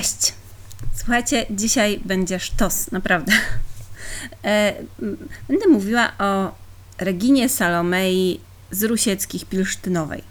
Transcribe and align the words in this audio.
Cześć! 0.00 0.34
Słuchajcie, 0.94 1.46
dzisiaj 1.50 2.00
będzie 2.04 2.40
sztos, 2.40 2.90
naprawdę. 2.90 3.32
E, 4.44 4.74
będę 5.48 5.68
mówiła 5.68 6.12
o 6.18 6.54
Reginie 6.98 7.48
Salomei 7.48 8.40
z 8.70 8.82
Rusieckich 8.82 9.44
Pilsztynowej. 9.44 10.22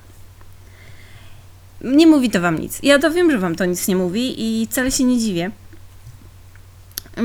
Nie 1.82 2.08
mówi 2.08 2.30
to 2.30 2.42
wam 2.42 2.60
nic. 2.60 2.80
Ja 2.84 3.00
to 3.00 3.12
wiem, 3.12 3.32
że 3.32 3.38
wam 3.38 3.56
to 3.56 3.66
nic 3.66 3.88
nie 3.88 3.96
mówi 3.96 4.36
i 4.38 4.68
wcale 4.68 4.92
się 4.92 5.04
nie 5.04 5.20
dziwię. 5.20 5.52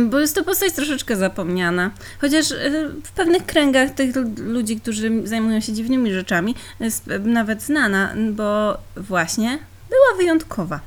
Bo 0.07 0.21
jest 0.21 0.35
to 0.35 0.45
postać 0.45 0.73
troszeczkę 0.73 1.16
zapomniana. 1.16 1.91
Chociaż 2.21 2.52
e, 2.52 2.71
w 3.05 3.13
pewnych 3.13 3.47
kręgach 3.47 3.91
tych 3.91 4.15
ludzi, 4.37 4.80
którzy 4.80 5.27
zajmują 5.27 5.61
się 5.61 5.73
dziwnymi 5.73 6.13
rzeczami, 6.13 6.55
jest 6.80 7.07
nawet 7.21 7.63
znana, 7.63 8.15
bo 8.33 8.79
właśnie 8.97 9.59
była 9.88 10.16
wyjątkowa. 10.16 10.80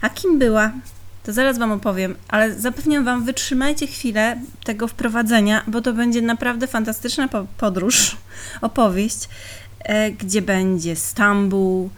A 0.00 0.10
kim 0.10 0.38
była? 0.38 0.72
To 1.24 1.32
zaraz 1.32 1.58
Wam 1.58 1.72
opowiem, 1.72 2.16
ale 2.28 2.54
zapewniam 2.54 3.04
Wam, 3.04 3.24
wytrzymajcie 3.24 3.86
chwilę 3.86 4.40
tego 4.64 4.88
wprowadzenia, 4.88 5.64
bo 5.66 5.80
to 5.80 5.92
będzie 5.92 6.22
naprawdę 6.22 6.66
fantastyczna 6.66 7.28
podróż, 7.58 8.16
opowieść, 8.60 9.28
e, 9.80 10.10
gdzie 10.10 10.42
będzie 10.42 10.96
Stambuł, 10.96 11.90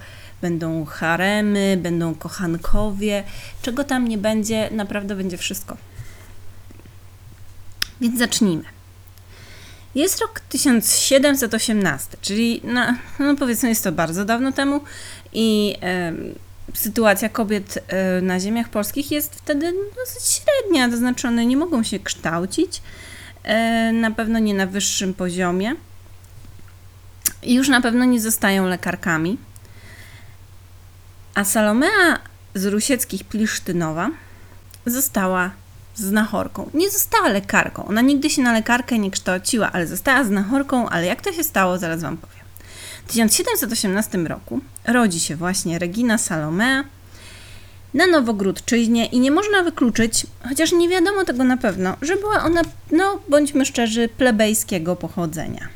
będą 0.42 0.84
haremy, 0.84 1.78
będą 1.82 2.14
kochankowie, 2.14 3.24
czego 3.62 3.84
tam 3.84 4.08
nie 4.08 4.18
będzie, 4.18 4.70
naprawdę 4.70 5.16
będzie 5.16 5.36
wszystko. 5.36 5.76
Więc 8.00 8.18
zacznijmy. 8.18 8.64
Jest 9.94 10.20
rok 10.20 10.40
1718, 10.40 12.16
czyli 12.20 12.60
no, 12.64 12.94
no 13.18 13.36
powiedzmy 13.36 13.68
jest 13.68 13.84
to 13.84 13.92
bardzo 13.92 14.24
dawno 14.24 14.52
temu 14.52 14.80
i 15.32 15.76
sytuacja 16.74 17.28
kobiet 17.28 17.78
e, 17.88 18.20
na 18.20 18.40
ziemiach 18.40 18.68
polskich 18.68 19.10
jest 19.10 19.34
wtedy 19.34 19.72
dosyć 19.96 20.22
średnia, 20.24 20.90
to 20.90 20.96
znaczy 20.96 21.28
one 21.28 21.46
nie 21.46 21.56
mogą 21.56 21.82
się 21.82 21.98
kształcić, 21.98 22.82
e, 23.44 23.92
na 23.92 24.10
pewno 24.10 24.38
nie 24.38 24.54
na 24.54 24.66
wyższym 24.66 25.14
poziomie 25.14 25.74
i 27.42 27.54
już 27.54 27.68
na 27.68 27.80
pewno 27.80 28.04
nie 28.04 28.20
zostają 28.20 28.66
lekarkami. 28.66 29.38
A 31.34 31.44
Salomea 31.44 32.18
z 32.54 32.64
Rusieckich 32.64 33.24
Plisztynowa 33.24 34.10
została 34.86 35.50
znachorką. 35.94 36.70
Nie 36.74 36.90
została 36.90 37.28
lekarką. 37.28 37.86
Ona 37.86 38.00
nigdy 38.00 38.30
się 38.30 38.42
na 38.42 38.52
lekarkę 38.52 38.98
nie 38.98 39.10
kształciła, 39.10 39.72
ale 39.72 39.86
została 39.86 40.24
znachorką, 40.24 40.88
ale 40.88 41.06
jak 41.06 41.20
to 41.22 41.32
się 41.32 41.44
stało, 41.44 41.78
zaraz 41.78 42.02
Wam 42.02 42.16
powiem. 42.16 42.35
W 43.06 43.08
1718 43.08 44.18
roku 44.18 44.60
rodzi 44.86 45.20
się 45.20 45.36
właśnie 45.36 45.78
Regina 45.78 46.18
Salomea 46.18 46.84
na 47.94 48.06
Nowogródczyźnie 48.06 49.06
i 49.06 49.20
nie 49.20 49.30
można 49.30 49.62
wykluczyć, 49.62 50.26
chociaż 50.48 50.72
nie 50.72 50.88
wiadomo 50.88 51.24
tego 51.24 51.44
na 51.44 51.56
pewno, 51.56 51.96
że 52.02 52.16
była 52.16 52.44
ona, 52.44 52.62
no 52.92 53.20
bądźmy 53.28 53.66
szczerzy, 53.66 54.08
plebejskiego 54.08 54.96
pochodzenia. 54.96 55.68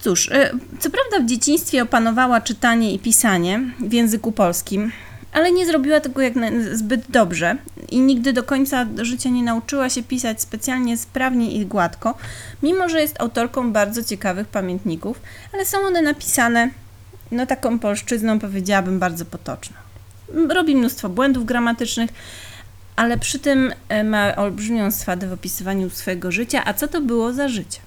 Cóż, 0.00 0.28
y, 0.28 0.50
co 0.80 0.90
prawda 0.90 1.20
w 1.20 1.28
dzieciństwie 1.28 1.82
opanowała 1.82 2.40
czytanie 2.40 2.92
i 2.92 2.98
pisanie 2.98 3.60
w 3.80 3.92
języku 3.92 4.32
polskim, 4.32 4.92
ale 5.36 5.52
nie 5.52 5.66
zrobiła 5.66 6.00
tego 6.00 6.20
jak 6.22 6.34
zbyt 6.72 7.04
dobrze 7.08 7.56
i 7.90 8.00
nigdy 8.00 8.32
do 8.32 8.42
końca 8.42 8.86
życia 9.02 9.30
nie 9.30 9.42
nauczyła 9.42 9.90
się 9.90 10.02
pisać 10.02 10.40
specjalnie 10.42 10.96
sprawnie 10.96 11.52
i 11.52 11.66
gładko, 11.66 12.14
mimo 12.62 12.88
że 12.88 13.00
jest 13.00 13.20
autorką 13.20 13.72
bardzo 13.72 14.04
ciekawych 14.04 14.48
pamiętników, 14.48 15.20
ale 15.52 15.64
są 15.64 15.78
one 15.78 16.02
napisane 16.02 16.70
no 17.30 17.46
taką 17.46 17.78
polszczyzną 17.78 18.38
powiedziałabym 18.38 18.98
bardzo 18.98 19.24
potoczną. 19.24 19.76
Robi 20.48 20.76
mnóstwo 20.76 21.08
błędów 21.08 21.46
gramatycznych, 21.46 22.10
ale 22.96 23.18
przy 23.18 23.38
tym 23.38 23.72
e, 23.88 24.04
ma 24.04 24.36
olbrzymią 24.36 24.90
swadę 24.90 25.28
w 25.28 25.32
opisywaniu 25.32 25.90
swojego 25.90 26.32
życia, 26.32 26.62
a 26.64 26.74
co 26.74 26.88
to 26.88 27.00
było 27.00 27.32
za 27.32 27.48
życie? 27.48 27.80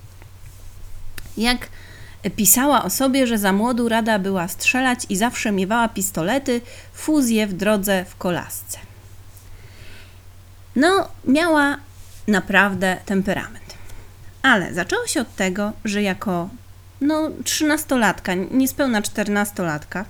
Jak 1.38 1.68
Pisała 2.36 2.84
o 2.84 2.90
sobie, 2.90 3.28
że 3.28 3.38
za 3.38 3.54
młodu 3.54 3.90
rada 3.90 4.20
była 4.20 4.48
strzelać 4.48 5.06
i 5.10 5.18
zawsze 5.18 5.52
miewała 5.52 5.88
pistolety, 5.88 6.62
fuzje 6.94 7.48
w 7.48 7.54
drodze 7.54 8.06
w 8.06 8.16
kolasce. 8.16 8.80
No, 10.76 11.08
miała 11.26 11.78
naprawdę 12.28 12.98
temperament. 13.06 13.74
Ale 14.42 14.74
zaczęło 14.74 15.08
się 15.08 15.22
od 15.22 15.36
tego, 15.36 15.72
że 15.86 16.02
jako 16.02 16.50
no, 17.02 17.30
trzynastolatka, 17.44 18.34
niespełna 18.52 19.02
czternastolatka, 19.02 20.06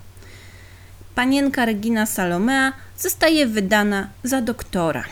panienka 1.16 1.66
Regina 1.66 2.06
Salomea 2.06 2.74
zostaje 2.98 3.48
wydana 3.48 4.10
za 4.24 4.42
doktora. 4.42 5.04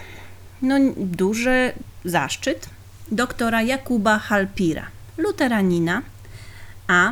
No, 0.62 0.76
duży 0.98 1.72
zaszczyt 2.06 2.70
doktora 3.12 3.62
Jakuba 3.62 4.20
Halpira, 4.20 4.86
luteranina, 5.18 6.02
a 6.88 7.12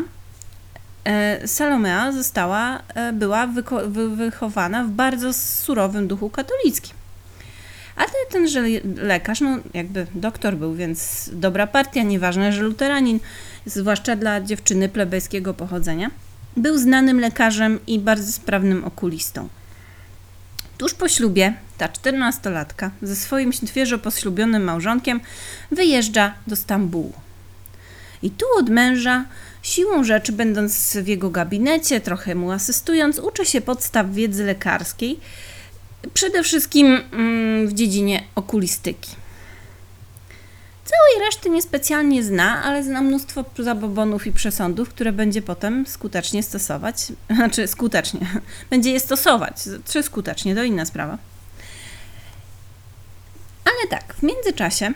e, 1.04 1.48
Salomea 1.48 2.12
została, 2.12 2.82
e, 2.96 3.14
była 3.14 3.48
wychowana 4.16 4.84
w 4.84 4.90
bardzo 4.90 5.34
surowym 5.34 6.08
duchu 6.08 6.30
katolickim. 6.30 6.96
Ale 7.96 8.10
tenże 8.32 8.62
lekarz, 8.96 9.42
no 9.42 9.58
jakby 9.74 10.08
doktor 10.16 10.56
był, 10.56 10.76
więc 10.76 11.30
dobra 11.34 11.68
partia, 11.68 12.04
nieważne, 12.04 12.54
że 12.54 12.62
luteranin, 12.62 13.20
zwłaszcza 13.66 14.16
dla 14.16 14.42
dziewczyny 14.42 14.90
plebejskiego 14.90 15.54
pochodzenia, 15.54 16.12
był 16.58 16.78
znanym 16.78 17.20
lekarzem 17.20 17.80
i 17.88 18.00
bardzo 18.00 18.32
sprawnym 18.32 18.84
okulistą. 18.84 19.50
Tuż 20.78 20.94
po 20.94 21.10
ślubie 21.10 21.54
ta 21.78 21.90
czternastolatka 21.90 22.92
ze 23.02 23.16
swoim 23.16 23.54
świeżo 23.54 24.00
poślubionym 24.00 24.64
małżonkiem 24.64 25.20
wyjeżdża 25.72 26.34
do 26.48 26.56
Stambułu. 26.56 27.14
I 28.22 28.32
tu 28.32 28.46
od 28.60 28.70
męża 28.70 29.26
Siłą 29.66 30.04
rzeczy, 30.04 30.32
będąc 30.32 30.98
w 30.98 31.08
jego 31.08 31.30
gabinecie, 31.30 32.02
trochę 32.02 32.36
mu 32.36 32.52
asystując, 32.52 33.20
uczę 33.20 33.46
się 33.46 33.62
podstaw 33.62 34.12
wiedzy 34.12 34.44
lekarskiej, 34.44 35.20
przede 36.14 36.44
wszystkim 36.44 36.88
mm, 37.12 37.68
w 37.68 37.74
dziedzinie 37.74 38.24
okulistyki. 38.36 39.12
Całej 40.86 41.26
reszty 41.26 41.50
niespecjalnie 41.50 42.24
zna, 42.24 42.64
ale 42.64 42.84
zna 42.84 43.02
mnóstwo 43.02 43.46
zabobonów 43.60 44.28
i 44.28 44.32
przesądów, 44.32 44.90
które 44.90 45.12
będzie 45.12 45.42
potem 45.42 45.88
skutecznie 45.88 46.44
stosować. 46.44 46.98
Znaczy, 47.36 47.68
skutecznie. 47.68 48.28
Będzie 48.70 48.92
je 48.92 49.00
stosować. 49.00 49.54
Czy 49.86 50.04
skutecznie, 50.04 50.56
to 50.56 50.64
inna 50.64 50.86
sprawa. 50.86 51.18
Ale 53.66 53.88
tak, 53.90 54.14
w 54.14 54.24
międzyczasie 54.24 54.92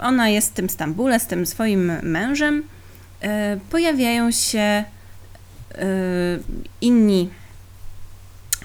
ona 0.00 0.28
jest 0.28 0.50
w 0.50 0.54
tym 0.54 0.70
Stambule 0.70 1.20
z 1.20 1.26
tym 1.26 1.46
swoim 1.46 1.92
mężem 2.02 2.75
pojawiają 3.70 4.30
się 4.30 4.58
e, 4.58 4.84
inni 6.80 7.28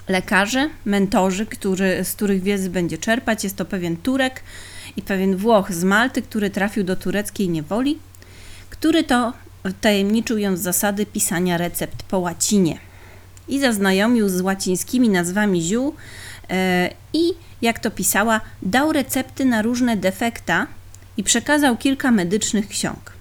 lekarze, 0.08 0.70
mentorzy, 0.84 1.46
który, 1.46 2.04
z 2.04 2.12
których 2.12 2.42
wiedzy 2.42 2.70
będzie 2.70 2.98
czerpać. 2.98 3.44
Jest 3.44 3.56
to 3.56 3.64
pewien 3.64 3.96
Turek 3.96 4.42
i 4.96 5.02
pewien 5.02 5.36
Włoch 5.36 5.72
z 5.72 5.84
Malty, 5.84 6.22
który 6.22 6.50
trafił 6.50 6.84
do 6.84 6.96
tureckiej 6.96 7.48
niewoli, 7.48 7.98
który 8.70 9.04
to 9.04 9.32
tajemniczył 9.80 10.38
ją 10.38 10.56
z 10.56 10.60
zasady 10.60 11.06
pisania 11.06 11.56
recept 11.56 12.02
po 12.02 12.18
łacinie 12.18 12.78
i 13.48 13.60
zaznajomił 13.60 14.28
z 14.28 14.40
łacińskimi 14.40 15.08
nazwami 15.08 15.62
ziół 15.62 15.94
e, 16.50 16.90
i, 17.12 17.32
jak 17.62 17.78
to 17.78 17.90
pisała, 17.90 18.40
dał 18.62 18.92
recepty 18.92 19.44
na 19.44 19.62
różne 19.62 19.96
defekta 19.96 20.66
i 21.16 21.22
przekazał 21.22 21.76
kilka 21.76 22.10
medycznych 22.10 22.68
ksiąg 22.68 23.12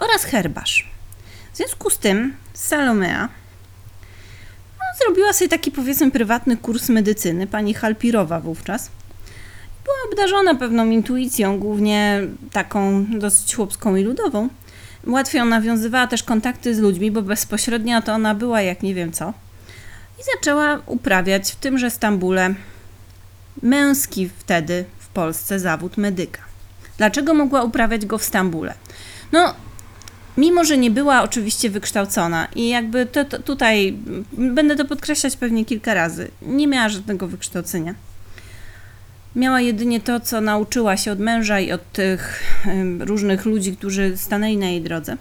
oraz 0.00 0.24
herbarz. 0.24 0.90
W 1.52 1.56
związku 1.56 1.90
z 1.90 1.98
tym 1.98 2.36
Salomea 2.54 3.28
no, 4.78 4.84
zrobiła 5.04 5.32
sobie 5.32 5.48
taki 5.48 5.70
powiedzmy 5.70 6.10
prywatny 6.10 6.56
kurs 6.56 6.88
medycyny, 6.88 7.46
pani 7.46 7.74
Halpirowa 7.74 8.40
wówczas. 8.40 8.90
Była 9.84 9.96
obdarzona 10.12 10.54
pewną 10.54 10.90
intuicją, 10.90 11.58
głównie 11.58 12.20
taką 12.52 13.06
dosyć 13.18 13.54
chłopską 13.54 13.96
i 13.96 14.02
ludową. 14.02 14.48
Łatwiej 15.06 15.44
nawiązywała 15.44 16.06
też 16.06 16.22
kontakty 16.22 16.74
z 16.74 16.78
ludźmi, 16.78 17.10
bo 17.10 17.22
bezpośrednio 17.22 18.02
to 18.02 18.12
ona 18.12 18.34
była 18.34 18.62
jak 18.62 18.82
nie 18.82 18.94
wiem 18.94 19.12
co. 19.12 19.32
I 20.20 20.22
zaczęła 20.36 20.80
uprawiać 20.86 21.52
w 21.52 21.56
tymże 21.56 21.90
Stambule 21.90 22.54
męski 23.62 24.30
wtedy 24.38 24.84
w 24.98 25.08
Polsce 25.08 25.60
zawód 25.60 25.96
medyka. 25.96 26.40
Dlaczego 26.98 27.34
mogła 27.34 27.62
uprawiać 27.62 28.06
go 28.06 28.18
w 28.18 28.24
Stambule? 28.24 28.74
No, 29.32 29.54
mimo 30.40 30.64
że 30.64 30.78
nie 30.78 30.90
była 30.90 31.22
oczywiście 31.22 31.70
wykształcona 31.70 32.48
i 32.54 32.68
jakby 32.68 33.06
to, 33.06 33.24
to, 33.24 33.42
tutaj 33.42 33.96
będę 34.32 34.76
to 34.76 34.84
podkreślać 34.84 35.36
pewnie 35.36 35.64
kilka 35.64 35.94
razy, 35.94 36.30
nie 36.42 36.66
miała 36.66 36.88
żadnego 36.88 37.28
wykształcenia. 37.28 37.94
Miała 39.36 39.60
jedynie 39.60 40.00
to, 40.00 40.20
co 40.20 40.40
nauczyła 40.40 40.96
się 40.96 41.12
od 41.12 41.18
męża 41.18 41.60
i 41.60 41.72
od 41.72 41.92
tych 41.92 42.42
różnych 43.00 43.44
ludzi, 43.44 43.76
którzy 43.76 44.16
stanęli 44.16 44.56
na 44.56 44.66
jej 44.66 44.82
drodze. 44.82 45.16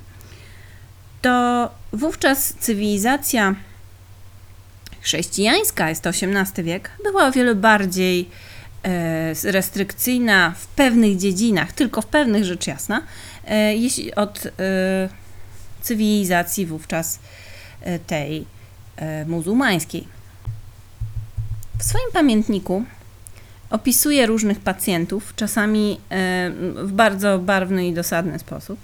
To 1.22 1.70
wówczas 1.94 2.54
cywilizacja 2.60 3.56
Chrześcijańska, 5.02 5.90
jest 5.90 6.02
to 6.02 6.10
XVIII 6.10 6.64
wiek, 6.64 6.92
była 7.04 7.28
o 7.28 7.32
wiele 7.32 7.56
bardziej 7.56 8.30
e, 8.84 9.52
restrykcyjna 9.52 10.54
w 10.58 10.68
pewnych 10.68 11.18
dziedzinach, 11.18 11.74
tylko 11.74 12.02
w 12.02 12.06
pewnych 12.06 12.46
rzecz 12.46 12.68
jasna, 12.68 13.02
jeśli 13.56 14.16
od 14.16 14.46
e, 14.46 14.50
cywilizacji 15.82 16.66
wówczas 16.66 17.20
e, 17.82 18.00
tej 18.00 18.46
e, 18.96 19.26
muzułmańskiej. 19.26 20.08
W 21.80 21.84
swoim 21.84 22.12
pamiętniku 22.14 22.84
opisuje 23.70 24.26
różnych 24.26 24.60
pacjentów, 24.60 25.34
czasami 25.36 26.00
e, 26.10 26.52
w 26.76 26.92
bardzo 26.92 27.40
barwny 27.40 27.88
i 27.88 27.94
dosadny 27.94 28.40
sposób. 28.40 28.80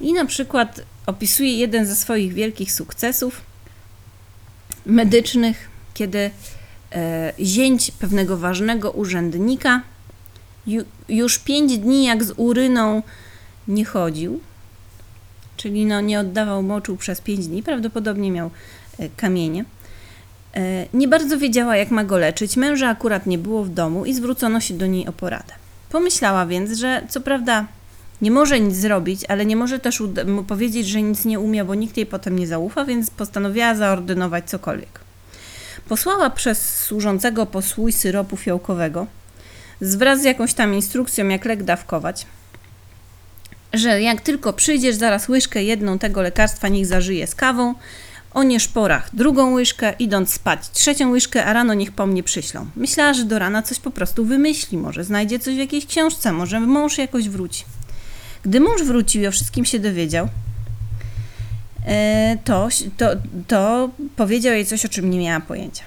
I 0.00 0.12
na 0.12 0.24
przykład 0.24 0.80
opisuje 1.06 1.58
jeden 1.58 1.86
ze 1.86 1.96
swoich 1.96 2.32
wielkich 2.32 2.72
sukcesów 2.72 3.40
medycznych, 4.86 5.70
kiedy 5.94 6.30
e, 6.92 7.32
zięć 7.40 7.90
pewnego 7.90 8.36
ważnego 8.36 8.90
urzędnika 8.90 9.82
ju, 10.66 10.84
już 11.08 11.38
pięć 11.38 11.78
dni 11.78 12.04
jak 12.04 12.24
z 12.24 12.32
uryną 12.36 13.02
nie 13.68 13.84
chodził, 13.84 14.40
czyli 15.56 15.84
no 15.84 16.00
nie 16.00 16.20
oddawał 16.20 16.62
moczu 16.62 16.96
przez 16.96 17.20
pięć 17.20 17.46
dni, 17.46 17.62
prawdopodobnie 17.62 18.30
miał 18.30 18.50
e, 18.98 19.08
kamienie. 19.08 19.64
E, 20.54 20.86
nie 20.94 21.08
bardzo 21.08 21.38
wiedziała, 21.38 21.76
jak 21.76 21.90
ma 21.90 22.04
go 22.04 22.18
leczyć. 22.18 22.56
Męża 22.56 22.88
akurat 22.88 23.26
nie 23.26 23.38
było 23.38 23.64
w 23.64 23.68
domu 23.68 24.04
i 24.04 24.14
zwrócono 24.14 24.60
się 24.60 24.74
do 24.74 24.86
niej 24.86 25.06
o 25.08 25.12
poradę. 25.12 25.54
Pomyślała 25.90 26.46
więc, 26.46 26.78
że 26.78 27.02
co 27.08 27.20
prawda 27.20 27.66
nie 28.22 28.30
może 28.30 28.60
nic 28.60 28.76
zrobić, 28.76 29.24
ale 29.28 29.46
nie 29.46 29.56
może 29.56 29.78
też 29.78 30.02
mu 30.26 30.44
powiedzieć, 30.44 30.88
że 30.88 31.02
nic 31.02 31.24
nie 31.24 31.40
umie, 31.40 31.64
bo 31.64 31.74
nikt 31.74 31.96
jej 31.96 32.06
potem 32.06 32.38
nie 32.38 32.46
zaufa, 32.46 32.84
więc 32.84 33.10
postanowiła 33.10 33.74
zaordynować 33.74 34.50
cokolwiek. 34.50 35.00
Posłała 35.88 36.30
przez 36.30 36.80
służącego 36.80 37.46
posłój 37.46 37.92
syropu 37.92 38.36
fiołkowego 38.36 39.06
wraz 39.82 40.20
z 40.20 40.24
jakąś 40.24 40.54
tam 40.54 40.74
instrukcją, 40.74 41.28
jak 41.28 41.44
lek 41.44 41.62
dawkować, 41.62 42.26
że 43.72 44.02
jak 44.02 44.20
tylko 44.20 44.52
przyjdziesz, 44.52 44.94
zaraz 44.96 45.28
łyżkę 45.28 45.62
jedną 45.62 45.98
tego 45.98 46.22
lekarstwa 46.22 46.68
niech 46.68 46.86
zażyje 46.86 47.26
z 47.26 47.34
kawą, 47.34 47.74
o 48.34 48.42
nieszporach 48.42 49.10
drugą 49.12 49.52
łyżkę, 49.52 49.94
idąc 49.98 50.32
spać 50.32 50.70
trzecią 50.70 51.10
łyżkę, 51.10 51.44
a 51.44 51.52
rano 51.52 51.74
niech 51.74 51.92
po 51.92 52.06
mnie 52.06 52.22
przyślą. 52.22 52.66
Myślała, 52.76 53.14
że 53.14 53.24
do 53.24 53.38
rana 53.38 53.62
coś 53.62 53.78
po 53.78 53.90
prostu 53.90 54.24
wymyśli, 54.24 54.78
może 54.78 55.04
znajdzie 55.04 55.38
coś 55.38 55.54
w 55.54 55.58
jakiejś 55.58 55.86
książce, 55.86 56.32
może 56.32 56.60
mąż 56.60 56.98
jakoś 56.98 57.28
wróci. 57.28 57.64
Gdy 58.42 58.60
mąż 58.60 58.82
wrócił 58.82 59.22
i 59.22 59.26
o 59.26 59.30
wszystkim 59.32 59.64
się 59.64 59.78
dowiedział, 59.78 60.28
e, 61.86 62.36
to, 62.44 62.68
to, 62.96 63.06
to 63.48 63.90
powiedział 64.16 64.54
jej 64.54 64.66
coś, 64.66 64.84
o 64.84 64.88
czym 64.88 65.10
nie 65.10 65.18
miała 65.18 65.40
pojęcia. 65.40 65.84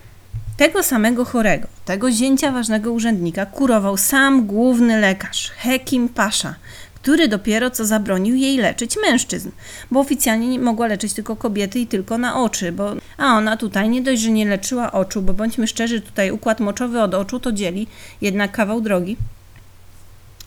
Tego 0.57 0.83
samego 0.83 1.25
chorego, 1.25 1.67
tego 1.85 2.11
zięcia 2.11 2.51
ważnego 2.51 2.91
urzędnika 2.91 3.45
kurował 3.45 3.97
sam 3.97 4.47
główny 4.47 4.99
lekarz, 4.99 5.51
Hekim 5.57 6.09
Pasza, 6.09 6.55
który 6.95 7.27
dopiero 7.27 7.71
co 7.71 7.85
zabronił 7.85 8.35
jej 8.35 8.57
leczyć 8.57 8.97
mężczyzn, 9.01 9.49
bo 9.91 9.99
oficjalnie 9.99 10.47
nie 10.47 10.59
mogła 10.59 10.87
leczyć 10.87 11.13
tylko 11.13 11.35
kobiety 11.35 11.79
i 11.79 11.87
tylko 11.87 12.17
na 12.17 12.41
oczy, 12.41 12.71
bo 12.71 12.93
a 13.17 13.25
ona 13.37 13.57
tutaj 13.57 13.89
nie 13.89 14.01
dość, 14.01 14.21
że 14.21 14.29
nie 14.29 14.45
leczyła 14.45 14.91
oczu, 14.91 15.21
bo 15.21 15.33
bądźmy 15.33 15.67
szczerzy, 15.67 16.01
tutaj 16.01 16.31
układ 16.31 16.59
moczowy 16.59 17.01
od 17.01 17.13
oczu 17.13 17.39
to 17.39 17.51
dzieli 17.51 17.87
jednak 18.21 18.51
kawał 18.51 18.81
drogi, 18.81 19.17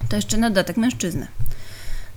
to 0.09 0.17
jeszcze 0.17 0.37
na 0.37 0.51
dodatek 0.51 0.77
mężczyznę. 0.77 1.27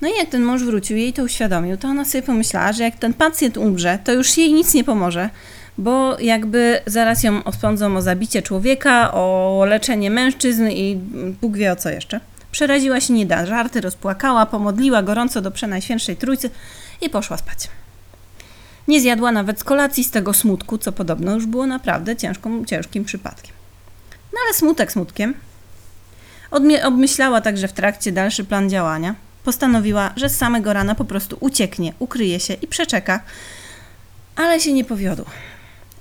No 0.02 0.08
i 0.08 0.12
jak 0.18 0.30
ten 0.30 0.44
mąż 0.44 0.64
wrócił, 0.64 0.98
jej 0.98 1.14
to 1.14 1.24
uświadomił, 1.24 1.78
to 1.78 1.88
ona 1.88 2.06
sobie 2.06 2.22
pomyślała, 2.22 2.72
że 2.72 2.84
jak 2.84 2.96
ten 2.96 3.14
pacjent 3.14 3.58
umrze, 3.58 4.00
to 4.04 4.14
już 4.14 4.38
jej 4.38 4.54
nic 4.54 4.74
nie 4.74 4.84
pomoże, 4.84 5.30
bo 5.78 6.20
jakby 6.20 6.82
zaraz 6.86 7.24
ją 7.24 7.44
osądzą 7.44 7.98
o 7.98 8.02
zabicie 8.02 8.42
człowieka, 8.42 9.12
o 9.14 9.64
leczenie 9.68 10.12
mężczyzn 10.12 10.68
i 10.68 11.00
Bóg 11.42 11.58
wie 11.58 11.72
o 11.72 11.76
co 11.76 11.90
jeszcze. 11.90 12.20
Przeraziła 12.52 13.02
się 13.02 13.14
nie 13.14 13.26
da 13.26 13.46
żarty, 13.46 13.82
rozpłakała, 13.82 14.46
pomodliła 14.46 15.04
gorąco 15.04 15.42
do 15.42 15.52
Przenajświętszej 15.52 16.18
Trójcy 16.18 16.50
i 17.02 17.10
poszła 17.10 17.38
spać. 17.38 17.68
Nie 18.88 19.02
zjadła 19.02 19.32
nawet 19.32 19.60
z 19.60 19.64
kolacji 19.64 20.04
z 20.04 20.12
tego 20.12 20.34
smutku, 20.34 20.78
co 20.78 20.92
podobno 20.92 21.34
już 21.34 21.46
było 21.46 21.68
naprawdę 21.68 22.16
ciężką, 22.16 22.66
ciężkim 22.66 23.06
przypadkiem. 23.06 23.54
No 24.34 24.40
ale 24.46 24.54
smutek 24.54 24.92
smutkiem. 24.92 25.34
Odmie- 26.52 26.86
obmyślała 26.86 27.42
także 27.42 27.68
w 27.68 27.74
trakcie 27.74 28.12
dalszy 28.12 28.44
plan 28.44 28.70
działania. 28.70 29.16
Postanowiła, 29.44 30.14
że 30.16 30.30
z 30.30 30.38
samego 30.38 30.74
rana 30.74 30.96
po 30.96 31.06
prostu 31.06 31.38
ucieknie, 31.40 31.94
ukryje 32.00 32.40
się 32.40 32.54
i 32.54 32.68
przeczeka, 32.68 33.20
ale 34.36 34.60
się 34.60 34.74
nie 34.74 34.84
powiodło. 34.86 35.26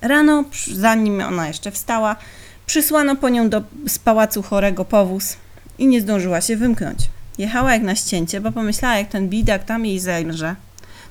Rano, 0.03 0.45
zanim 0.75 1.21
ona 1.21 1.49
jeszcze 1.49 1.71
wstała, 1.71 2.17
przysłano 2.67 3.17
po 3.17 3.29
nią 3.29 3.49
do, 3.49 3.63
z 3.89 3.99
pałacu 3.99 4.43
chorego 4.43 4.85
powóz 4.85 5.37
i 5.79 5.87
nie 5.87 6.01
zdążyła 6.01 6.41
się 6.41 6.57
wymknąć. 6.57 6.99
Jechała 7.39 7.73
jak 7.73 7.83
na 7.83 7.95
ścięcie, 7.95 8.41
bo 8.41 8.53
pomyślała, 8.53 8.97
jak 8.97 9.09
ten 9.09 9.29
bidak 9.29 9.65
tam 9.65 9.87
jej 9.87 10.01
zemrze, 10.01 10.57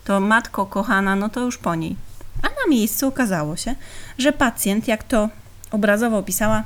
to 0.03 0.19
matko 0.19 0.65
kochana, 0.65 1.15
no 1.15 1.29
to 1.29 1.39
już 1.39 1.57
po 1.57 1.75
niej. 1.75 1.95
A 2.41 2.47
na 2.47 2.69
miejscu 2.69 3.07
okazało 3.07 3.55
się, 3.55 3.75
że 4.17 4.31
pacjent, 4.31 4.87
jak 4.87 5.03
to 5.03 5.29
obrazowo 5.71 6.17
opisała, 6.17 6.63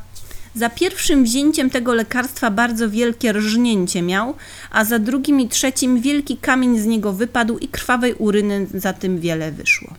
za 0.56 0.70
pierwszym 0.70 1.24
wzięciem 1.24 1.70
tego 1.70 1.94
lekarstwa 1.94 2.52
bardzo 2.52 2.90
wielkie 2.90 3.34
rżnięcie 3.34 4.02
miał, 4.02 4.36
a 4.72 4.86
za 4.86 5.00
drugim 5.00 5.40
i 5.40 5.48
trzecim 5.48 6.02
wielki 6.02 6.38
kamień 6.38 6.80
z 6.80 6.86
niego 6.86 7.14
wypadł 7.14 7.58
i 7.58 7.68
krwawej 7.68 8.14
uryny 8.14 8.68
za 8.74 8.94
tym 8.94 9.20
wiele 9.20 9.52
wyszło. 9.52 9.94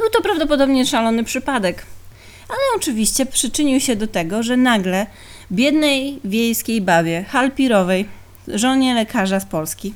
Był 0.00 0.10
to 0.10 0.22
prawdopodobnie 0.22 0.86
szalony 0.86 1.24
przypadek, 1.24 1.86
ale 2.48 2.58
oczywiście 2.76 3.26
przyczynił 3.26 3.80
się 3.80 3.96
do 3.96 4.06
tego, 4.06 4.42
że 4.42 4.56
nagle 4.56 5.06
biednej 5.52 6.20
wiejskiej 6.24 6.80
babie, 6.80 7.24
halpirowej, 7.24 8.08
żonie 8.48 8.94
lekarza 8.94 9.40
z 9.40 9.44
Polski, 9.44 9.94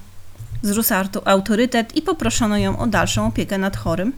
wzrósł 0.62 0.94
autorytet 1.24 1.96
i 1.96 2.02
poproszono 2.02 2.58
ją 2.58 2.78
o 2.78 2.86
dalszą 2.86 3.26
opiekę 3.26 3.58
nad 3.58 3.76
chorym 3.76 4.12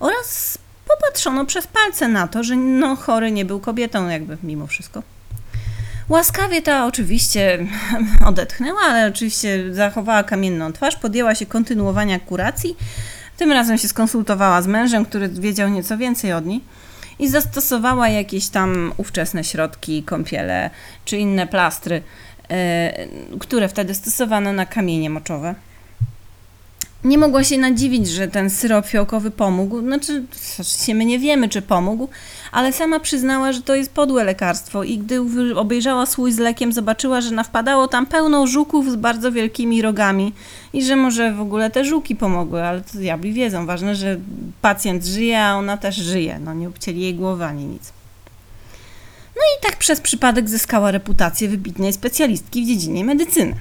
oraz 0.00 0.58
popatrzono 0.88 1.46
przez 1.46 1.66
palce 1.66 2.08
na 2.08 2.28
to, 2.28 2.44
że 2.44 2.56
no, 2.56 2.96
chory 2.96 3.30
nie 3.30 3.44
był 3.44 3.60
kobietą, 3.60 4.08
jakby 4.08 4.36
mimo 4.42 4.66
wszystko. 4.66 5.02
Łaskawie 6.08 6.62
ta 6.62 6.86
oczywiście 6.86 7.66
odetchnęła, 8.30 8.80
ale 8.80 9.08
oczywiście 9.08 9.74
zachowała 9.74 10.22
kamienną 10.22 10.72
twarz, 10.72 10.96
podjęła 10.96 11.34
się 11.34 11.46
kontynuowania 11.46 12.20
kuracji. 12.20 12.76
Tym 13.42 13.52
razem 13.52 13.78
się 13.78 13.88
skonsultowała 13.88 14.62
z 14.62 14.66
mężem, 14.66 15.04
który 15.04 15.28
wiedział 15.28 15.68
nieco 15.68 15.98
więcej 15.98 16.32
od 16.32 16.46
niej 16.46 16.60
i 17.18 17.28
zastosowała 17.28 18.08
jakieś 18.08 18.48
tam 18.48 18.92
ówczesne 18.96 19.44
środki, 19.44 20.02
kąpiele 20.02 20.70
czy 21.04 21.16
inne 21.16 21.46
plastry, 21.46 22.02
yy, 22.50 23.38
które 23.38 23.68
wtedy 23.68 23.94
stosowano 23.94 24.52
na 24.52 24.66
kamienie 24.66 25.10
moczowe. 25.10 25.54
Nie 27.04 27.18
mogła 27.18 27.44
się 27.44 27.58
nadziwić, 27.58 28.08
że 28.08 28.28
ten 28.28 28.50
syrop 28.50 28.86
fiołkowy 28.86 29.30
pomógł. 29.30 29.80
Znaczy, 29.80 30.24
się 30.84 30.94
my 30.94 31.04
nie 31.04 31.18
wiemy, 31.18 31.48
czy 31.48 31.62
pomógł, 31.62 32.08
ale 32.52 32.72
sama 32.72 33.00
przyznała, 33.00 33.52
że 33.52 33.62
to 33.62 33.74
jest 33.74 33.92
podłe 33.92 34.24
lekarstwo 34.24 34.84
i 34.84 34.98
gdy 34.98 35.20
obejrzała 35.56 36.06
słój 36.06 36.32
z 36.32 36.38
lekiem, 36.38 36.72
zobaczyła, 36.72 37.20
że 37.20 37.30
nawpadało 37.30 37.88
tam 37.88 38.06
pełno 38.06 38.46
żuków 38.46 38.90
z 38.90 38.96
bardzo 38.96 39.32
wielkimi 39.32 39.82
rogami 39.82 40.32
i 40.72 40.84
że 40.84 40.96
może 40.96 41.32
w 41.32 41.40
ogóle 41.40 41.70
te 41.70 41.84
żuki 41.84 42.16
pomogły, 42.16 42.62
ale 42.62 42.80
to 42.80 42.98
diabli 42.98 43.32
wiedzą. 43.32 43.66
Ważne, 43.66 43.96
że 43.96 44.18
pacjent 44.60 45.04
żyje, 45.04 45.44
a 45.44 45.54
ona 45.54 45.76
też 45.76 45.96
żyje. 45.96 46.38
No 46.38 46.54
nie 46.54 46.68
obcięli 46.68 47.00
jej 47.00 47.14
głowy 47.14 47.44
ani 47.44 47.64
nic. 47.64 47.92
No 49.36 49.42
i 49.42 49.62
tak 49.62 49.76
przez 49.76 50.00
przypadek 50.00 50.48
zyskała 50.48 50.90
reputację 50.90 51.48
wybitnej 51.48 51.92
specjalistki 51.92 52.64
w 52.64 52.66
dziedzinie 52.66 53.04
medycyny. 53.04 53.54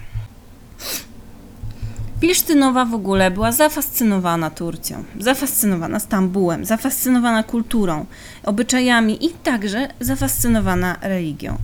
Pilsztynowa 2.22 2.86
w 2.86 2.94
ogóle 2.94 3.32
była 3.32 3.52
zafascynowana 3.52 4.50
Turcją, 4.50 5.04
zafascynowana 5.20 6.00
Stambułem, 6.00 6.66
zafascynowana 6.66 7.44
kulturą, 7.44 8.06
obyczajami 8.44 9.26
i 9.26 9.30
także 9.30 9.88
zafascynowana 10.00 10.98
religią. 11.02 11.58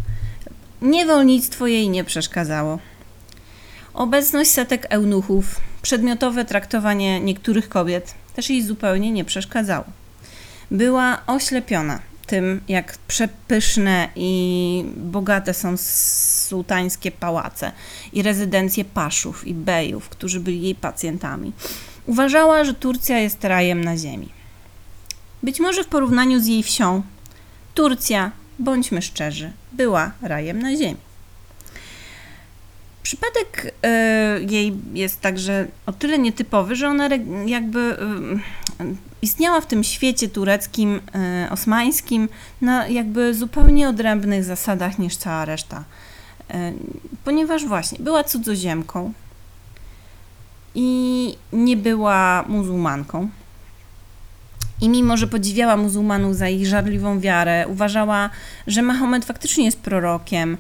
Niewolnictwo 0.82 1.68
jej 1.68 1.90
nie 1.90 2.04
przeszkadzało. 2.04 2.80
Obecność 3.94 4.50
setek 4.52 4.88
eunuchów, 4.90 5.56
przedmiotowe 5.82 6.46
traktowanie 6.46 7.20
niektórych 7.20 7.70
kobiet 7.70 8.14
też 8.36 8.50
jej 8.50 8.64
zupełnie 8.64 9.12
nie 9.12 9.26
przeszkadzało. 9.26 9.86
Była 10.72 11.22
oślepiona 11.28 12.00
tym, 12.28 12.62
jak 12.68 12.98
przepyszne 12.98 14.10
i 14.16 14.84
bogate 14.98 15.54
są 15.54 15.76
sułtańskie 16.48 17.12
pałace 17.12 17.72
i 18.14 18.22
rezydencje 18.22 18.86
paszów 18.86 19.48
i 19.48 19.54
bejów, 19.54 20.10
którzy 20.10 20.40
byli 20.40 20.62
jej 20.62 20.76
pacjentami. 20.76 21.52
Uważała, 22.06 22.64
że 22.64 22.74
Turcja 22.74 23.20
jest 23.20 23.44
rajem 23.44 23.84
na 23.84 23.98
ziemi. 23.98 24.30
Być 25.44 25.60
może 25.60 25.84
w 25.84 25.88
porównaniu 25.88 26.40
z 26.40 26.48
jej 26.48 26.64
wsią, 26.64 27.02
Turcja, 27.74 28.32
bądźmy 28.60 29.02
szczerzy, 29.02 29.52
była 29.72 30.12
rajem 30.22 30.62
na 30.62 30.76
ziemi. 30.76 30.98
Przypadek 33.04 33.66
y, 33.66 34.54
jej 34.54 34.74
jest 34.94 35.22
także 35.22 35.68
o 35.86 35.94
tyle 35.94 36.20
nietypowy, 36.20 36.76
że 36.76 36.88
ona 36.88 37.10
jakby 37.46 37.80
y, 37.80 38.67
istniała 39.22 39.62
w 39.62 39.66
tym 39.66 39.84
świecie 39.84 40.30
tureckim, 40.30 41.02
e, 41.16 41.48
osmańskim 41.52 42.30
na 42.62 42.88
jakby 42.88 43.34
zupełnie 43.34 43.90
odrębnych 43.90 44.44
zasadach 44.44 45.00
niż 45.00 45.18
cała 45.18 45.46
reszta. 45.46 45.84
E, 46.50 46.74
ponieważ 47.24 47.66
właśnie 47.66 48.00
była 48.00 48.24
cudzoziemką 48.24 49.14
i 50.76 51.38
nie 51.54 51.78
była 51.78 52.46
muzułmanką. 52.48 53.30
I 54.82 54.90
mimo, 54.90 55.18
że 55.18 55.28
podziwiała 55.28 55.78
muzułmanów 55.78 56.36
za 56.36 56.50
ich 56.50 56.68
żarliwą 56.68 57.20
wiarę, 57.20 57.66
uważała, 57.68 58.30
że 58.68 58.82
Mahomet 58.82 59.26
faktycznie 59.26 59.66
jest 59.66 59.80
prorokiem, 59.80 60.58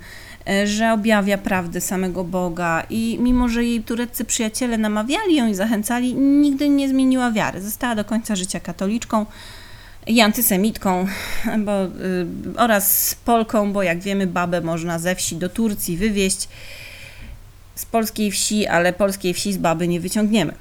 że 0.65 0.93
objawia 0.93 1.37
prawdę 1.37 1.81
samego 1.81 2.23
Boga 2.23 2.83
i 2.89 3.17
mimo, 3.21 3.49
że 3.49 3.63
jej 3.63 3.83
tureccy 3.83 4.25
przyjaciele 4.25 4.77
namawiali 4.77 5.35
ją 5.35 5.47
i 5.47 5.55
zachęcali, 5.55 6.15
nigdy 6.15 6.69
nie 6.69 6.89
zmieniła 6.89 7.31
wiary. 7.31 7.61
Została 7.61 7.95
do 7.95 8.05
końca 8.05 8.35
życia 8.35 8.59
katoliczką 8.59 9.25
i 10.07 10.21
antysemitką 10.21 11.07
bo, 11.65 11.85
y, 11.85 11.89
oraz 12.57 13.15
Polką, 13.25 13.73
bo 13.73 13.83
jak 13.83 13.99
wiemy, 13.99 14.27
babę 14.27 14.61
można 14.61 14.99
ze 14.99 15.15
wsi 15.15 15.35
do 15.35 15.49
Turcji 15.49 15.97
wywieźć 15.97 16.47
z 17.75 17.85
polskiej 17.85 18.31
wsi, 18.31 18.67
ale 18.67 18.93
polskiej 18.93 19.33
wsi 19.33 19.53
z 19.53 19.57
baby 19.57 19.87
nie 19.87 19.99
wyciągniemy. 19.99 20.53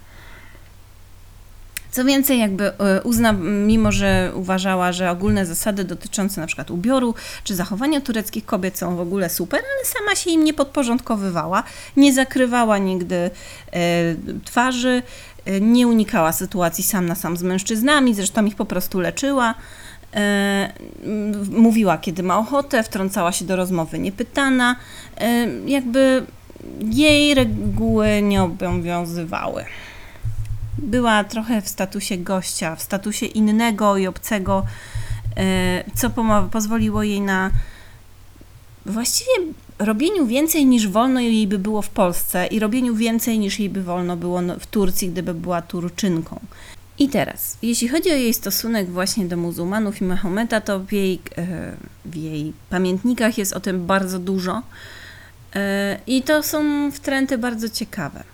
Co 1.97 2.05
więcej, 2.05 2.39
jakby 2.39 2.65
e, 2.79 3.03
uzna, 3.03 3.33
mimo 3.33 3.93
że 3.93 4.33
uważała, 4.35 4.93
że 4.93 5.11
ogólne 5.11 5.47
zasady 5.47 5.85
dotyczące 5.85 6.41
na 6.41 6.47
przykład 6.47 6.71
ubioru 6.71 7.15
czy 7.45 7.55
zachowania 7.55 8.01
tureckich 8.01 8.47
kobiet 8.47 8.79
są 8.79 8.97
w 8.97 9.01
ogóle 9.01 9.31
super, 9.31 9.61
ale 9.61 9.85
sama 9.85 10.15
się 10.15 10.31
im 10.31 10.45
nie 10.45 10.55
podporządkowywała, 10.55 11.63
nie 11.97 12.13
zakrywała 12.13 12.79
nigdy 12.79 13.17
e, 13.17 13.31
twarzy, 14.45 15.03
e, 15.45 15.61
nie 15.61 15.89
unikała 15.89 16.33
sytuacji 16.33 16.85
sam 16.85 17.07
na 17.07 17.15
sam 17.15 17.37
z 17.37 17.43
mężczyznami, 17.43 18.15
zresztą 18.15 18.45
ich 18.45 18.57
po 18.57 18.65
prostu 18.65 19.01
leczyła. 19.01 19.55
Mówiła, 21.51 21.99
kiedy 21.99 22.23
ma 22.23 22.39
ochotę, 22.39 22.83
wtrącała 22.83 23.33
się 23.33 23.45
do 23.45 23.57
rozmowy 23.57 23.99
niepytana. 23.99 24.77
Jakby 25.67 26.27
jej 26.81 27.35
reguły 27.35 28.23
nie 28.23 28.43
obowiązywały 28.43 29.65
była 30.79 31.25
trochę 31.25 31.63
w 31.63 31.69
statusie 31.69 32.17
gościa, 32.17 32.77
w 32.77 32.83
statusie 32.83 33.27
innego 33.27 33.97
i 33.97 34.07
obcego, 34.07 34.67
e, 35.37 35.85
co 35.95 36.11
pozwoliło 36.51 37.03
jej 37.03 37.21
na 37.21 37.51
właściwie 38.87 39.31
robieniu 39.79 40.27
więcej 40.27 40.67
niż 40.67 40.89
wolno 40.89 41.21
jej 41.21 41.47
by 41.47 41.59
było 41.59 41.83
w 41.83 41.89
Polsce 41.89 42.47
i 42.47 42.59
robieniu 42.59 42.95
więcej 42.95 43.39
niż 43.39 43.59
jej 43.59 43.71
by 43.71 43.83
wolno 43.83 44.17
było 44.17 44.43
no, 44.43 44.59
w 44.59 44.67
Turcji, 44.67 45.09
gdyby 45.09 45.35
była 45.35 45.63
Turczynką. 45.63 46.41
I 46.99 47.09
teraz, 47.09 47.59
jeśli 47.63 47.89
chodzi 47.89 48.11
o 48.11 48.15
jej 48.15 48.35
stosunek 48.35 48.91
właśnie 48.91 49.25
do 49.25 49.37
muzułmanów 49.37 50.01
i 50.01 50.05
Mahometa, 50.05 50.61
to 50.61 50.81
w 50.81 50.93
jej, 50.93 51.21
e, 51.39 51.73
w 52.05 52.17
jej 52.17 52.53
pamiętnikach 52.71 53.39
jest 53.39 53.53
o 53.53 53.61
tym 53.61 53.87
bardzo 53.87 54.19
dużo. 54.19 54.63
E, 55.55 55.99
I 56.07 56.23
to 56.23 56.43
są 56.43 56.91
wtręty 56.93 57.39
bardzo 57.39 57.69
ciekawe. 57.69 58.25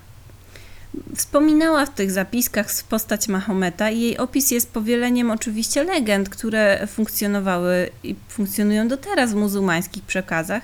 Wspominała 1.17 1.87
w 1.87 1.95
tych 1.95 2.11
zapiskach 2.11 2.67
postać 2.89 3.29
Mahometa 3.29 3.91
i 3.91 4.01
jej 4.01 4.19
opis 4.19 4.51
jest 4.51 4.73
powieleniem 4.73 5.31
oczywiście 5.31 5.85
legend, 5.85 6.29
które 6.29 6.87
funkcjonowały 6.87 7.91
i 8.03 8.15
funkcjonują 8.29 8.89
do 8.89 8.97
teraz 8.97 9.33
w 9.33 9.37
muzułmańskich 9.37 10.03
przekazach. 10.03 10.63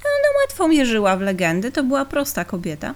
Ona 0.00 0.40
łatwo 0.42 0.68
mierzyła 0.68 1.16
w 1.16 1.20
legendy, 1.20 1.72
to 1.72 1.84
była 1.84 2.04
prosta 2.04 2.44
kobieta. 2.44 2.94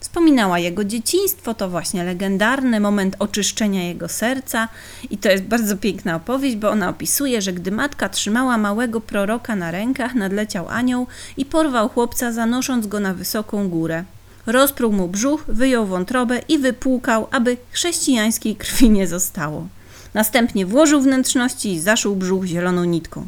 Wspominała 0.00 0.58
jego 0.58 0.84
dzieciństwo, 0.84 1.54
to 1.54 1.70
właśnie 1.70 2.04
legendarny 2.04 2.80
moment 2.80 3.16
oczyszczenia 3.18 3.88
jego 3.88 4.08
serca, 4.08 4.68
i 5.10 5.18
to 5.18 5.30
jest 5.30 5.44
bardzo 5.44 5.76
piękna 5.76 6.16
opowieść, 6.16 6.56
bo 6.56 6.70
ona 6.70 6.88
opisuje, 6.88 7.42
że 7.42 7.52
gdy 7.52 7.70
matka 7.70 8.08
trzymała 8.08 8.58
małego 8.58 9.00
proroka 9.00 9.56
na 9.56 9.70
rękach, 9.70 10.14
nadleciał 10.14 10.68
anioł 10.68 11.06
i 11.36 11.44
porwał 11.44 11.88
chłopca, 11.88 12.32
zanosząc 12.32 12.86
go 12.86 13.00
na 13.00 13.14
wysoką 13.14 13.68
górę. 13.68 14.04
Rozpruł 14.46 14.92
mu 14.92 15.08
brzuch, 15.08 15.44
wyjął 15.48 15.86
wątrobę 15.86 16.40
i 16.48 16.58
wypłukał, 16.58 17.28
aby 17.30 17.56
chrześcijańskiej 17.70 18.56
krwi 18.56 18.90
nie 18.90 19.08
zostało. 19.08 19.66
Następnie 20.14 20.66
włożył 20.66 21.00
wnętrzności 21.00 21.72
i 21.72 21.80
zaszył 21.80 22.16
brzuch 22.16 22.44
zieloną 22.44 22.84
nitką. 22.84 23.26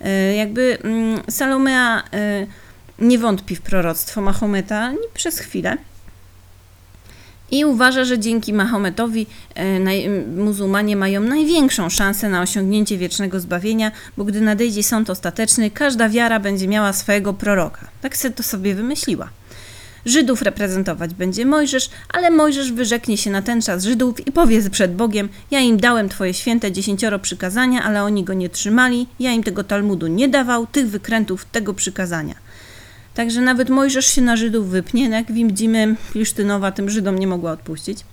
E, 0.00 0.34
jakby 0.34 0.78
mm, 0.82 1.20
Salomea 1.30 2.02
e, 2.12 2.46
nie 2.98 3.18
wątpi 3.18 3.56
w 3.56 3.60
proroctwo 3.60 4.20
Mahometa 4.20 4.92
przez 5.14 5.38
chwilę. 5.38 5.76
I 7.50 7.64
uważa, 7.64 8.04
że 8.04 8.18
dzięki 8.18 8.52
Mahometowi 8.52 9.26
e, 9.54 10.20
muzułmanie 10.36 10.96
mają 10.96 11.20
największą 11.20 11.88
szansę 11.90 12.28
na 12.28 12.42
osiągnięcie 12.42 12.98
wiecznego 12.98 13.40
zbawienia, 13.40 13.92
bo 14.16 14.24
gdy 14.24 14.40
nadejdzie 14.40 14.82
sąd 14.82 15.10
ostateczny, 15.10 15.70
każda 15.70 16.08
wiara 16.08 16.40
będzie 16.40 16.68
miała 16.68 16.92
swojego 16.92 17.34
proroka. 17.34 17.88
Tak 18.00 18.16
sobie 18.16 18.34
to 18.34 18.42
sobie 18.42 18.74
wymyśliła. 18.74 19.28
Żydów 20.06 20.42
reprezentować 20.42 21.14
będzie 21.14 21.46
Mojżesz, 21.46 21.90
ale 22.08 22.30
Mojżesz 22.30 22.72
wyrzeknie 22.72 23.16
się 23.16 23.30
na 23.30 23.42
ten 23.42 23.62
czas 23.62 23.84
Żydów 23.84 24.26
i 24.26 24.32
powie 24.32 24.70
przed 24.70 24.94
Bogiem: 24.94 25.28
Ja 25.50 25.60
im 25.60 25.76
dałem 25.76 26.08
Twoje 26.08 26.34
święte 26.34 26.72
dziesięcioro 26.72 27.18
przykazania, 27.18 27.82
ale 27.82 28.02
oni 28.02 28.24
go 28.24 28.34
nie 28.34 28.48
trzymali, 28.48 29.06
ja 29.20 29.32
im 29.32 29.42
tego 29.42 29.64
Talmudu 29.64 30.06
nie 30.06 30.28
dawał, 30.28 30.66
tych 30.66 30.90
wykrętów 30.90 31.44
tego 31.44 31.74
przykazania. 31.74 32.34
Także 33.14 33.40
nawet 33.40 33.70
Mojżesz 33.70 34.06
się 34.06 34.22
na 34.22 34.36
Żydów 34.36 34.68
wypnie, 34.68 35.08
jak 35.08 35.32
widzimy, 35.32 35.96
Lisztynowa 36.14 36.72
tym 36.72 36.90
Żydom 36.90 37.18
nie 37.18 37.26
mogła 37.26 37.52
odpuścić. 37.52 38.04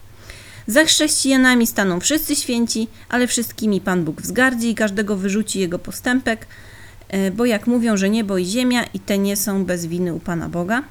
Za 0.67 0.85
chrześcijanami 0.85 1.67
staną 1.67 1.99
wszyscy 1.99 2.35
święci, 2.35 2.87
ale 3.09 3.27
wszystkimi 3.27 3.81
Pan 3.81 4.03
Bóg 4.03 4.21
wzgardzi 4.21 4.69
i 4.69 4.75
każdego 4.75 5.15
wyrzuci 5.15 5.59
jego 5.59 5.79
postępek, 5.79 6.47
e, 7.09 7.31
bo 7.31 7.45
jak 7.45 7.67
mówią, 7.67 7.97
że 7.97 8.09
niebo 8.09 8.37
i 8.37 8.45
ziemia 8.45 8.83
i 8.93 8.99
te 8.99 9.17
nie 9.17 9.35
są 9.35 9.65
bez 9.65 9.85
winy 9.85 10.13
u 10.13 10.19
Pana 10.19 10.49
Boga. 10.49 10.83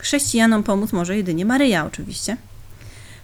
Chrześcijanom 0.00 0.62
pomóc 0.62 0.92
może 0.92 1.16
jedynie 1.16 1.44
Maryja, 1.44 1.86
oczywiście, 1.86 2.36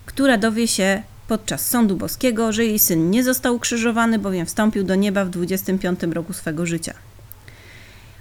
która 0.06 0.38
dowie 0.38 0.68
się 0.68 1.02
podczas 1.28 1.68
sądu 1.68 1.96
boskiego, 1.96 2.52
że 2.52 2.64
jej 2.64 2.78
syn 2.78 3.10
nie 3.10 3.24
został 3.24 3.54
ukrzyżowany, 3.54 4.18
bowiem 4.18 4.46
wstąpił 4.46 4.84
do 4.84 4.94
nieba 4.94 5.24
w 5.24 5.30
25 5.30 6.00
roku 6.02 6.32
swego 6.32 6.66
życia. 6.66 6.94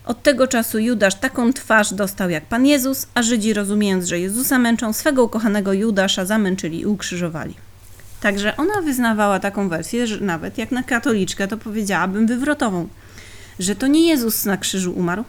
Od 0.05 0.23
tego 0.23 0.47
czasu 0.47 0.79
Judasz 0.79 1.15
taką 1.15 1.53
twarz 1.53 1.93
dostał 1.93 2.29
jak 2.29 2.45
Pan 2.45 2.65
Jezus, 2.65 3.07
a 3.13 3.23
Żydzi 3.23 3.53
rozumiejąc, 3.53 4.05
że 4.05 4.19
Jezusa 4.19 4.59
męczą, 4.59 4.93
swego 4.93 5.23
ukochanego 5.23 5.73
Judasza 5.73 6.25
zamęczyli 6.25 6.79
i 6.79 6.85
ukrzyżowali. 6.85 7.53
Także 8.21 8.57
ona 8.57 8.81
wyznawała 8.81 9.39
taką 9.39 9.69
wersję, 9.69 10.07
że 10.07 10.19
nawet 10.19 10.57
jak 10.57 10.71
na 10.71 10.83
katoliczkę, 10.83 11.47
to 11.47 11.57
powiedziałabym 11.57 12.27
wywrotową, 12.27 12.87
że 13.59 13.75
to 13.75 13.87
nie 13.87 14.07
Jezus 14.07 14.45
na 14.45 14.57
krzyżu 14.57 14.93
umarł, 14.93 15.23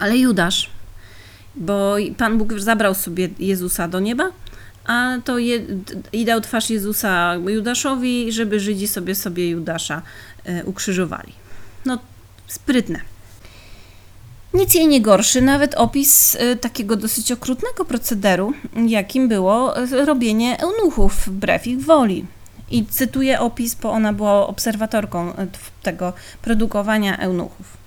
ale 0.00 0.18
Judasz, 0.18 0.70
bo 1.56 1.96
Pan 2.16 2.38
Bóg 2.38 2.60
zabrał 2.60 2.94
sobie 2.94 3.28
Jezusa 3.38 3.88
do 3.88 4.00
nieba, 4.00 4.30
a 4.84 5.16
to 5.24 5.38
je, 5.38 5.60
i 6.12 6.24
dał 6.24 6.40
twarz 6.40 6.70
Jezusa 6.70 7.34
Judaszowi, 7.34 8.32
żeby 8.32 8.60
Żydzi 8.60 8.88
sobie 8.88 9.14
sobie 9.14 9.50
Judasza 9.50 10.02
e, 10.44 10.64
ukrzyżowali. 10.64 11.32
No, 11.84 11.98
sprytne. 12.46 13.00
Nic 14.54 14.74
jej 14.74 14.88
nie 14.88 15.00
gorszy, 15.00 15.42
nawet 15.42 15.74
opis 15.74 16.36
e, 16.36 16.56
takiego 16.56 16.96
dosyć 16.96 17.32
okrutnego 17.32 17.84
procederu, 17.84 18.52
jakim 18.86 19.28
było 19.28 19.76
e, 19.76 20.04
robienie 20.04 20.58
eunuchów 20.58 21.26
wbrew 21.26 21.66
ich 21.66 21.84
woli. 21.84 22.26
I 22.70 22.86
cytuję 22.86 23.40
opis, 23.40 23.74
bo 23.74 23.90
ona 23.90 24.12
była 24.12 24.46
obserwatorką 24.46 25.32
tego 25.82 26.12
produkowania 26.42 27.18
eunuchów. 27.18 27.83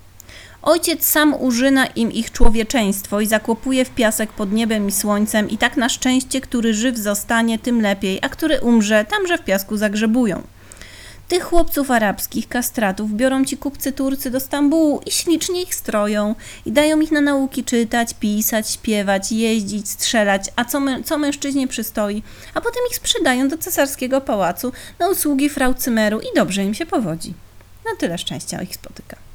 Ojciec 0.68 1.06
sam 1.06 1.34
użyna 1.42 1.86
im 1.86 2.12
ich 2.12 2.32
człowieczeństwo 2.32 3.22
i 3.22 3.28
zakłopuje 3.28 3.86
w 3.86 3.90
piasek 3.90 4.34
pod 4.34 4.52
niebem 4.52 4.88
i 4.88 4.92
słońcem 4.92 5.50
i 5.50 5.58
tak 5.58 5.78
na 5.78 5.90
szczęście, 5.90 6.42
który 6.42 6.74
żyw 6.74 6.98
zostanie, 6.98 7.60
tym 7.60 7.82
lepiej, 7.82 8.20
a 8.22 8.30
który 8.30 8.60
umrze, 8.60 9.06
tamże 9.06 9.38
w 9.38 9.44
piasku 9.44 9.78
zagrzebują. 9.78 10.44
Tych 11.28 11.44
chłopców 11.44 11.92
arabskich, 11.92 12.48
kastratów, 12.48 13.14
biorą 13.14 13.46
ci 13.46 13.58
kupcy 13.58 13.92
Turcy 13.92 14.32
do 14.32 14.40
Stambułu 14.40 15.02
i 15.06 15.12
ślicznie 15.12 15.62
ich 15.62 15.76
stroją 15.76 16.36
i 16.66 16.72
dają 16.72 17.02
ich 17.02 17.12
na 17.12 17.22
nauki 17.22 17.64
czytać, 17.64 18.14
pisać, 18.14 18.70
śpiewać, 18.72 19.32
jeździć, 19.32 19.90
strzelać, 19.90 20.44
a 20.56 20.66
co, 20.66 20.80
my, 20.80 21.04
co 21.04 21.18
mężczyźnie 21.18 21.68
przystoi, 21.68 22.24
a 22.54 22.62
potem 22.62 22.82
ich 22.90 22.96
sprzedają 22.96 23.48
do 23.48 23.58
cesarskiego 23.58 24.22
pałacu 24.22 24.72
na 25.00 25.10
usługi 25.10 25.50
frau 25.50 25.74
Cymeru 25.74 26.20
i 26.20 26.36
dobrze 26.36 26.64
im 26.64 26.74
się 26.74 26.86
powodzi. 26.86 27.34
Na 27.86 27.96
tyle 28.00 28.18
szczęścia 28.18 28.62
ich 28.62 28.76
spotyka. 28.76 29.27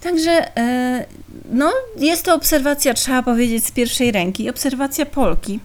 Także 0.00 0.56
e, 0.56 1.06
no, 1.50 1.72
jest 1.96 2.24
to 2.24 2.34
obserwacja, 2.34 2.94
trzeba 2.94 3.22
powiedzieć, 3.22 3.66
z 3.66 3.70
pierwszej 3.70 4.12
ręki. 4.12 4.50
Obserwacja 4.50 5.06
Polki, 5.06 5.60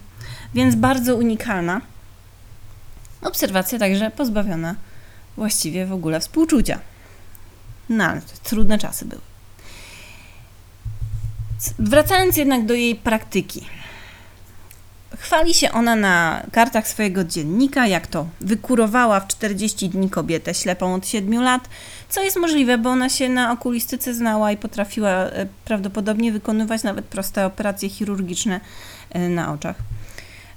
więc 0.54 0.74
bardzo 0.74 1.16
unikalna. 1.16 1.80
Obserwacja 3.22 3.78
także 3.78 4.10
pozbawiona 4.10 4.74
właściwie 5.36 5.86
w 5.86 5.92
ogóle 5.92 6.20
współczucia. 6.20 6.78
No, 7.88 8.04
ale 8.04 8.20
trudne 8.42 8.78
czasy 8.78 9.04
były. 9.04 9.20
Wracając 11.78 12.36
jednak 12.36 12.66
do 12.66 12.74
jej 12.74 12.94
praktyki. 12.94 13.66
chwali 15.18 15.54
się 15.54 15.72
ona 15.72 15.96
na 15.96 16.42
kartach 16.52 16.88
swojego 16.88 17.24
dziennika, 17.24 17.86
jak 17.86 18.06
to 18.06 18.26
wykurowała 18.40 19.20
w 19.20 19.28
40 19.28 19.88
dni 19.88 20.10
kobietę 20.10 20.54
ślepą 20.54 20.94
od 20.94 21.08
7 21.08 21.42
lat, 21.42 21.68
co 22.14 22.22
jest 22.22 22.36
możliwe, 22.36 22.78
bo 22.78 22.90
ona 22.90 23.08
się 23.08 23.28
na 23.28 23.52
okulistyce 23.52 24.14
znała 24.14 24.52
i 24.52 24.56
potrafiła 24.56 25.10
e, 25.10 25.46
prawdopodobnie 25.64 26.32
wykonywać 26.32 26.82
nawet 26.82 27.04
proste 27.04 27.46
operacje 27.46 27.88
chirurgiczne 27.88 28.60
e, 29.10 29.28
na 29.28 29.52
oczach. 29.52 29.76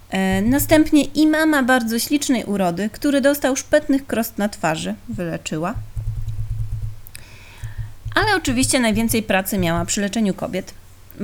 E, 0.09 0.41
następnie 0.41 1.03
imama 1.03 1.63
bardzo 1.63 1.99
ślicznej 1.99 2.43
urody, 2.43 2.89
który 2.93 3.21
dostał 3.21 3.55
szpetnych 3.55 4.07
krost 4.07 4.37
na 4.37 4.49
twarzy, 4.49 4.95
wyleczyła. 5.09 5.73
Ale 8.15 8.35
oczywiście 8.35 8.79
najwięcej 8.79 9.23
pracy 9.23 9.57
miała 9.57 9.85
przy 9.85 10.01
leczeniu 10.01 10.33
kobiet, 10.33 10.73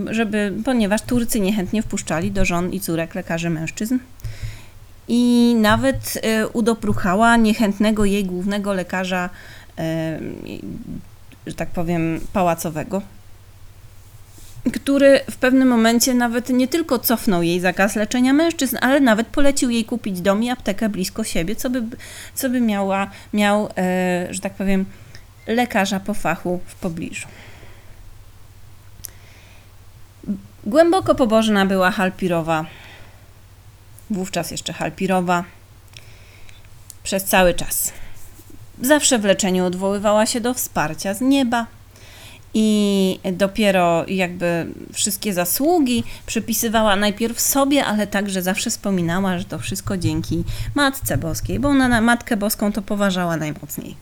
żeby, 0.09 0.53
ponieważ 0.65 1.01
Turcy 1.01 1.39
niechętnie 1.39 1.81
wpuszczali 1.81 2.31
do 2.31 2.45
żon 2.45 2.71
i 2.71 2.79
córek 2.79 3.15
lekarzy 3.15 3.49
mężczyzn. 3.49 3.97
I 5.07 5.55
nawet 5.57 6.21
udopruchała 6.53 7.37
niechętnego 7.37 8.05
jej 8.05 8.25
głównego 8.25 8.73
lekarza, 8.73 9.29
że 11.47 11.53
tak 11.55 11.69
powiem, 11.69 12.19
pałacowego, 12.33 13.01
który 14.73 15.19
w 15.31 15.35
pewnym 15.35 15.67
momencie 15.67 16.13
nawet 16.13 16.49
nie 16.49 16.67
tylko 16.67 16.99
cofnął 16.99 17.43
jej 17.43 17.59
zakaz 17.59 17.95
leczenia 17.95 18.33
mężczyzn, 18.33 18.77
ale 18.81 18.99
nawet 18.99 19.27
polecił 19.27 19.69
jej 19.69 19.85
kupić 19.85 20.21
dom 20.21 20.43
i 20.43 20.49
aptekę 20.49 20.89
blisko 20.89 21.23
siebie, 21.23 21.55
co 21.55 21.69
by, 21.69 21.83
co 22.35 22.49
by 22.49 22.61
miała, 22.61 23.11
miał, 23.33 23.69
e, 23.77 24.27
że 24.29 24.39
tak 24.39 24.53
powiem, 24.53 24.85
lekarza 25.47 25.99
po 25.99 26.13
fachu 26.13 26.59
w 26.65 26.75
pobliżu. 26.75 27.27
Głęboko 30.63 31.15
pobożna 31.15 31.65
była 31.65 31.91
Halpirowa, 31.91 32.65
wówczas 34.09 34.51
jeszcze 34.51 34.73
Halpirowa, 34.73 35.43
przez 37.03 37.23
cały 37.23 37.53
czas. 37.53 37.93
Zawsze 38.83 39.19
w 39.19 39.25
leczeniu 39.25 39.65
odwoływała 39.65 40.25
się 40.25 40.41
do 40.41 40.53
wsparcia 40.53 41.13
z 41.13 41.21
nieba, 41.21 41.67
i 42.53 43.19
dopiero 43.33 44.05
jakby 44.07 44.67
wszystkie 44.93 45.33
zasługi 45.33 46.03
przypisywała 46.25 46.95
najpierw 46.95 47.39
sobie, 47.39 47.85
ale 47.85 48.07
także 48.07 48.41
zawsze 48.41 48.69
wspominała, 48.69 49.37
że 49.37 49.45
to 49.45 49.59
wszystko 49.59 49.97
dzięki 49.97 50.43
Matce 50.75 51.17
Boskiej, 51.17 51.59
bo 51.59 51.69
ona 51.69 51.87
na 51.87 52.01
Matkę 52.01 52.37
Boską 52.37 52.71
to 52.71 52.81
poważała 52.81 53.37
najmocniej. 53.37 53.95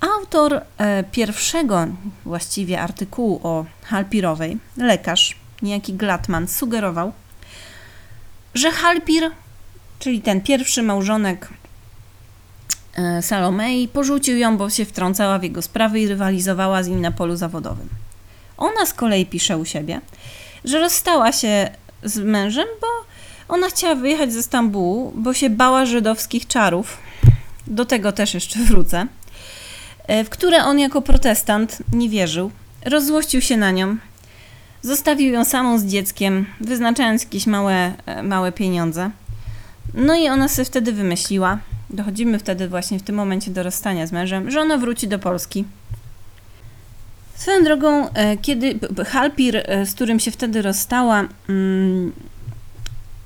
Autor 0.00 0.60
e, 0.78 1.04
pierwszego 1.04 1.86
właściwie 2.24 2.80
artykułu 2.80 3.40
o 3.42 3.64
Halpirowej, 3.84 4.58
lekarz, 4.76 5.36
niejaki 5.62 5.94
Glatman, 5.94 6.48
sugerował, 6.48 7.12
że 8.54 8.70
Halpir, 8.70 9.30
czyli 9.98 10.20
ten 10.20 10.40
pierwszy 10.40 10.82
małżonek 10.82 11.48
Salomei, 13.20 13.88
porzucił 13.88 14.36
ją, 14.36 14.56
bo 14.56 14.70
się 14.70 14.84
wtrącała 14.84 15.38
w 15.38 15.42
jego 15.42 15.62
sprawy 15.62 16.00
i 16.00 16.08
rywalizowała 16.08 16.82
z 16.82 16.88
nim 16.88 17.00
na 17.00 17.10
polu 17.10 17.36
zawodowym. 17.36 17.88
Ona 18.56 18.86
z 18.86 18.94
kolei 18.94 19.26
pisze 19.26 19.58
u 19.58 19.64
siebie, 19.64 20.00
że 20.64 20.80
rozstała 20.80 21.32
się 21.32 21.70
z 22.02 22.18
mężem, 22.18 22.66
bo 22.80 22.86
ona 23.48 23.68
chciała 23.68 23.94
wyjechać 23.94 24.32
ze 24.32 24.42
Stambułu, 24.42 25.12
bo 25.16 25.34
się 25.34 25.50
bała 25.50 25.86
żydowskich 25.86 26.46
czarów. 26.46 26.98
Do 27.66 27.84
tego 27.84 28.12
też 28.12 28.34
jeszcze 28.34 28.58
wrócę. 28.58 29.06
E, 30.06 30.24
w 30.24 30.30
które 30.30 30.64
on 30.64 30.78
jako 30.78 31.02
protestant 31.02 31.78
nie 31.92 32.08
wierzył. 32.08 32.50
Rozzłościł 32.84 33.40
się 33.40 33.56
na 33.56 33.70
nią. 33.70 33.96
Zostawił 34.82 35.32
ją 35.32 35.44
samą 35.44 35.78
z 35.78 35.84
dzieckiem, 35.84 36.46
wyznaczając 36.60 37.22
jakieś 37.22 37.46
małe, 37.46 37.92
e, 38.06 38.22
małe 38.22 38.52
pieniądze. 38.52 39.10
No 39.94 40.14
i 40.14 40.28
ona 40.28 40.48
sobie 40.48 40.64
wtedy 40.64 40.92
wymyśliła, 40.92 41.58
dochodzimy 41.90 42.38
wtedy 42.38 42.68
właśnie 42.68 42.98
w 42.98 43.02
tym 43.02 43.16
momencie 43.16 43.50
do 43.50 43.62
rozstania 43.62 44.06
z 44.06 44.12
mężem, 44.12 44.50
że 44.50 44.60
ona 44.60 44.78
wróci 44.78 45.08
do 45.08 45.18
Polski. 45.18 45.64
Swoją 47.36 47.64
drogą, 47.64 48.12
e, 48.12 48.36
kiedy 48.36 48.78
Halpir, 49.06 49.56
e, 49.56 49.86
z 49.86 49.94
którym 49.94 50.20
się 50.20 50.30
wtedy 50.30 50.62
rozstała, 50.62 51.28
mm, 51.48 52.12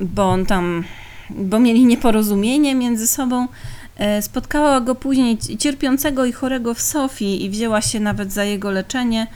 bo 0.01 0.31
on 0.31 0.47
tam, 0.47 0.85
bo 1.31 1.59
mieli 1.59 1.87
nieporozumienie 1.87 2.75
między 2.75 3.07
sobą, 3.07 3.49
e, 3.97 4.23
spotkała 4.23 4.81
go 4.81 4.95
później 4.95 5.39
cierpiącego 5.39 6.25
i 6.25 6.33
chorego 6.33 6.75
w 6.75 6.81
Sofii 6.81 7.45
i 7.45 7.51
wzięła 7.51 7.81
się 7.81 8.01
nawet 8.01 8.33
za 8.33 8.45
jego 8.45 8.71
leczenie. 8.71 9.27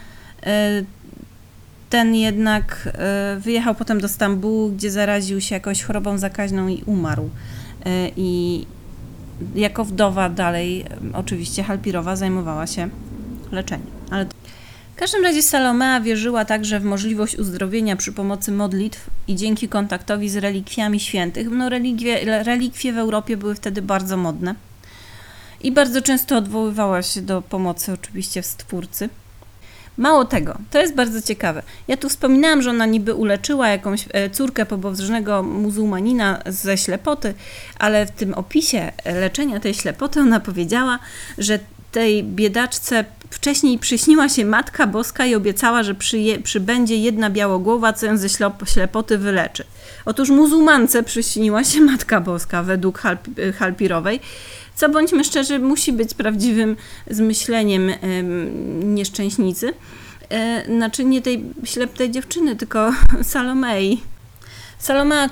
Ten 1.90 2.14
jednak 2.14 2.96
wyjechał 3.38 3.74
potem 3.74 4.00
do 4.00 4.08
Stambułu, 4.08 4.70
gdzie 4.70 4.90
zaraził 4.90 5.40
się 5.40 5.54
jakąś 5.54 5.82
chorobą 5.82 6.18
zakaźną 6.18 6.68
i 6.68 6.82
umarł. 6.86 7.30
I 8.16 8.66
jako 9.54 9.84
wdowa 9.84 10.28
dalej, 10.28 10.84
oczywiście 11.14 11.62
Halpirowa 11.62 12.16
zajmowała 12.16 12.66
się 12.66 12.88
leczeniem. 13.52 13.86
Ale 14.10 14.26
w 14.94 14.96
każdym 14.96 15.22
razie 15.22 15.42
Salomea 15.42 16.00
wierzyła 16.00 16.44
także 16.44 16.80
w 16.80 16.84
możliwość 16.84 17.38
uzdrowienia 17.38 17.96
przy 17.96 18.12
pomocy 18.12 18.52
modlitw 18.52 19.10
i 19.28 19.36
dzięki 19.36 19.68
kontaktowi 19.68 20.28
z 20.28 20.36
relikwiami 20.36 21.00
świętych. 21.00 21.50
No, 21.50 21.68
relikwie, 21.68 22.42
relikwie 22.42 22.92
w 22.92 22.98
Europie 22.98 23.36
były 23.36 23.54
wtedy 23.54 23.82
bardzo 23.82 24.16
modne 24.16 24.54
i 25.60 25.72
bardzo 25.72 26.02
często 26.02 26.36
odwoływała 26.36 27.02
się 27.02 27.22
do 27.22 27.42
pomocy 27.42 27.92
oczywiście 27.92 28.42
w 28.42 28.46
Stwórcy. 28.46 29.08
Mało 29.96 30.24
tego, 30.24 30.58
to 30.70 30.80
jest 30.80 30.94
bardzo 30.94 31.22
ciekawe. 31.22 31.62
Ja 31.88 31.96
tu 31.96 32.08
wspominałam, 32.08 32.62
że 32.62 32.70
ona 32.70 32.86
niby 32.86 33.14
uleczyła 33.14 33.68
jakąś 33.68 34.04
e, 34.12 34.30
córkę 34.30 34.66
pobożnego 34.66 35.42
muzułmanina 35.42 36.42
ze 36.46 36.78
ślepoty, 36.78 37.34
ale 37.78 38.06
w 38.06 38.10
tym 38.10 38.34
opisie 38.34 38.92
leczenia 39.04 39.60
tej 39.60 39.74
ślepoty 39.74 40.20
ona 40.20 40.40
powiedziała, 40.40 40.98
że 41.38 41.58
tej 41.92 42.24
biedaczce 42.24 43.04
wcześniej 43.30 43.78
przyśniła 43.78 44.28
się 44.28 44.44
Matka 44.44 44.86
Boska 44.86 45.26
i 45.26 45.34
obiecała, 45.34 45.82
że 45.82 45.94
przyje, 45.94 46.38
przybędzie 46.38 46.96
jedna 46.96 47.30
białogłowa, 47.30 47.92
co 47.92 48.06
ją 48.06 48.16
ze 48.16 48.28
ślepoty 48.66 49.18
wyleczy. 49.18 49.64
Otóż 50.04 50.30
muzułmance 50.30 51.02
przyśniła 51.02 51.64
się 51.64 51.80
Matka 51.80 52.20
Boska 52.20 52.62
według 52.62 53.02
Halpirowej 53.58 54.20
co 54.74 54.88
bądźmy 54.88 55.24
szczerzy, 55.24 55.58
musi 55.58 55.92
być 55.92 56.14
prawdziwym 56.14 56.76
zmyśleniem 57.10 57.92
nieszczęśnicy. 58.84 59.72
E, 60.30 60.64
znaczy 60.66 61.04
nie 61.04 61.22
tej 61.22 61.44
śleptej 61.64 62.10
dziewczyny, 62.10 62.56
tylko 62.56 62.92
Salomei. 63.22 64.00
Salomea 64.78 65.30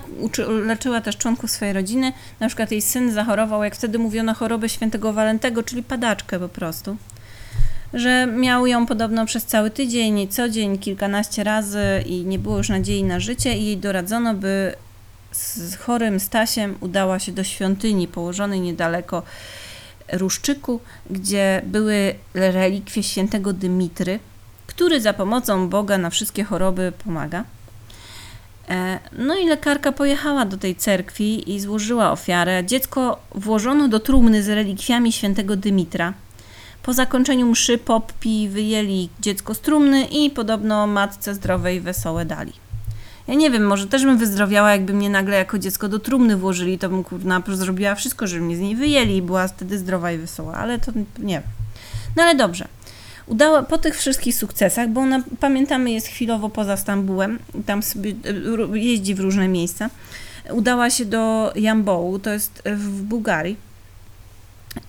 leczyła 0.66 1.00
też 1.00 1.16
członków 1.16 1.50
swojej 1.50 1.74
rodziny. 1.74 2.12
Na 2.40 2.46
przykład 2.46 2.70
jej 2.70 2.82
syn 2.82 3.12
zachorował, 3.12 3.64
jak 3.64 3.74
wtedy 3.74 3.98
mówiono, 3.98 4.34
chorobę 4.34 4.68
świętego 4.68 5.12
Walentego, 5.12 5.62
czyli 5.62 5.82
padaczkę 5.82 6.38
po 6.38 6.48
prostu. 6.48 6.96
Że 7.94 8.26
miał 8.26 8.66
ją 8.66 8.86
podobno 8.86 9.26
przez 9.26 9.44
cały 9.44 9.70
tydzień, 9.70 10.28
co 10.28 10.48
dzień, 10.48 10.78
kilkanaście 10.78 11.44
razy 11.44 11.84
i 12.06 12.24
nie 12.24 12.38
było 12.38 12.58
już 12.58 12.68
nadziei 12.68 13.04
na 13.04 13.20
życie 13.20 13.58
i 13.58 13.66
jej 13.66 13.76
doradzono, 13.76 14.34
by 14.34 14.74
z 15.32 15.76
chorym 15.76 16.20
Stasiem 16.20 16.76
udała 16.80 17.18
się 17.18 17.32
do 17.32 17.44
świątyni 17.44 18.08
położonej 18.08 18.60
niedaleko 18.60 19.22
Ruszczyku, 20.12 20.80
gdzie 21.10 21.62
były 21.66 22.14
relikwie 22.34 23.02
świętego 23.02 23.52
Dymitry, 23.52 24.18
który 24.66 25.00
za 25.00 25.12
pomocą 25.12 25.68
Boga 25.68 25.98
na 25.98 26.10
wszystkie 26.10 26.44
choroby 26.44 26.92
pomaga. 27.04 27.44
E, 28.68 28.98
no 29.12 29.38
i 29.38 29.46
lekarka 29.46 29.92
pojechała 29.92 30.44
do 30.44 30.56
tej 30.56 30.76
cerkwi 30.76 31.54
i 31.54 31.60
złożyła 31.60 32.12
ofiarę. 32.12 32.64
Dziecko 32.64 33.18
włożono 33.34 33.88
do 33.88 34.00
trumny 34.00 34.42
z 34.42 34.48
relikwiami 34.48 35.12
świętego 35.12 35.56
Dymitra. 35.56 36.14
Po 36.82 36.92
zakończeniu 36.92 37.46
mszy 37.46 37.78
poppi 37.78 38.48
wyjęli 38.48 39.08
dziecko 39.20 39.54
z 39.54 39.60
trumny 39.60 40.04
i 40.04 40.30
podobno 40.30 40.86
matce 40.86 41.34
zdrowej 41.34 41.80
wesołe 41.80 42.24
dali. 42.24 42.52
Ja 43.28 43.34
nie 43.34 43.50
wiem, 43.50 43.66
może 43.66 43.86
też 43.86 44.04
bym 44.04 44.18
wyzdrowiała, 44.18 44.72
jakby 44.72 44.92
mnie 44.92 45.10
nagle 45.10 45.36
jako 45.36 45.58
dziecko 45.58 45.88
do 45.88 45.98
trumny 45.98 46.36
włożyli, 46.36 46.78
to 46.78 46.88
bym 46.88 47.04
kurna 47.04 47.42
zrobiła 47.46 47.94
wszystko, 47.94 48.26
żeby 48.26 48.44
mnie 48.44 48.56
z 48.56 48.60
niej 48.60 48.76
wyjęli 48.76 49.16
i 49.16 49.22
była 49.22 49.48
wtedy 49.48 49.78
zdrowa 49.78 50.12
i 50.12 50.18
wesoła, 50.18 50.54
ale 50.54 50.78
to 50.78 50.92
nie. 51.18 51.42
No 52.16 52.22
ale 52.22 52.34
dobrze. 52.34 52.68
Udała, 53.26 53.62
po 53.62 53.78
tych 53.78 53.98
wszystkich 53.98 54.34
sukcesach, 54.34 54.88
bo 54.88 55.00
ona, 55.00 55.22
pamiętamy, 55.40 55.90
jest 55.90 56.06
chwilowo 56.06 56.48
poza 56.48 56.76
Stambułem, 56.76 57.38
tam 57.66 57.82
sobie 57.82 58.10
e, 58.10 58.78
jeździ 58.78 59.14
w 59.14 59.20
różne 59.20 59.48
miejsca, 59.48 59.90
udała 60.50 60.90
się 60.90 61.04
do 61.04 61.52
Jambołu, 61.56 62.18
to 62.18 62.30
jest 62.30 62.62
w 62.76 63.02
Bułgarii, 63.02 63.56